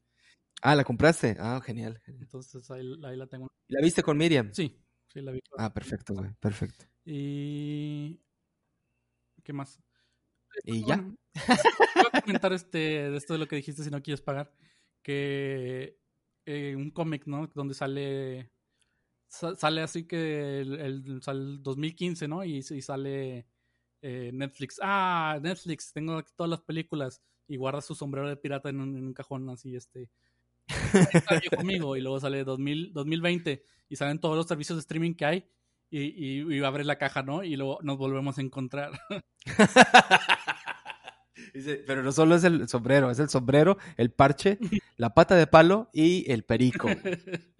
[0.64, 1.34] Ah, ¿la compraste?
[1.40, 2.00] Ah, genial.
[2.06, 3.48] Entonces ahí, ahí la tengo.
[3.66, 4.52] ¿La viste con Miriam?
[4.52, 5.40] Sí, sí la vi.
[5.58, 6.84] Ah, perfecto, güey, perfecto.
[7.04, 8.20] Y...
[9.42, 9.80] ¿Qué más?
[10.64, 10.98] ¿Y ya?
[10.98, 12.78] Voy a comentar este,
[13.10, 14.52] de esto de lo que dijiste si no quieres pagar.
[15.02, 15.98] Que
[16.46, 17.46] eh, un cómic, ¿no?
[17.54, 18.50] Donde sale.
[19.28, 22.44] sa- Sale así que el, el- sale el 2015, ¿no?
[22.44, 23.46] Y, y sale
[24.02, 24.80] eh, Netflix.
[24.82, 27.22] Ah, Netflix, tengo aquí todas las películas.
[27.48, 30.10] Y guarda su sombrero de pirata en un, en un cajón así, este.
[31.58, 31.96] Amigo.
[31.96, 35.44] Y luego sale 2000, 2020 y salen todos los servicios de streaming que hay.
[35.90, 36.00] Y,
[36.42, 37.44] y, y abre la caja, ¿no?
[37.44, 38.92] Y luego nos volvemos a encontrar.
[41.52, 44.58] Dice, pero no solo es el sombrero, es el sombrero, el parche,
[44.96, 46.88] la pata de palo y el perico.
[46.88, 46.98] güey.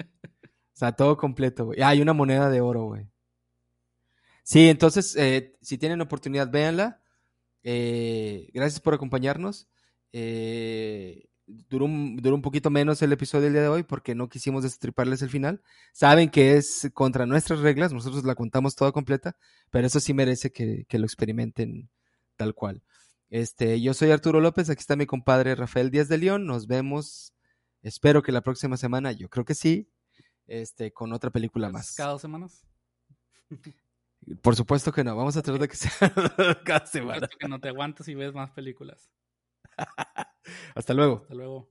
[0.75, 1.81] O sea, todo completo, güey.
[1.81, 3.07] Ah, hay una moneda de oro, güey.
[4.43, 7.01] Sí, entonces, eh, si tienen oportunidad, véanla.
[7.63, 9.69] Eh, gracias por acompañarnos.
[10.13, 14.29] Eh, duró, un, duró un poquito menos el episodio del día de hoy porque no
[14.29, 15.63] quisimos destriparles el final.
[15.93, 19.37] Saben que es contra nuestras reglas, nosotros la contamos toda completa,
[19.71, 21.91] pero eso sí merece que, que lo experimenten
[22.37, 22.83] tal cual.
[23.33, 26.45] Este, yo soy Arturo López, aquí está mi compadre Rafael Díaz de León.
[26.45, 27.33] Nos vemos,
[27.81, 29.91] espero que la próxima semana, yo creo que sí,
[30.47, 31.95] este, con otra película más.
[31.95, 32.67] Cada dos semanas.
[34.43, 35.91] Por supuesto que no, vamos a tratar de que sea
[36.67, 37.27] cada semana.
[37.39, 39.11] Que no te aguantas y ves más películas.
[40.75, 41.23] Hasta luego.
[41.23, 41.71] Hasta luego.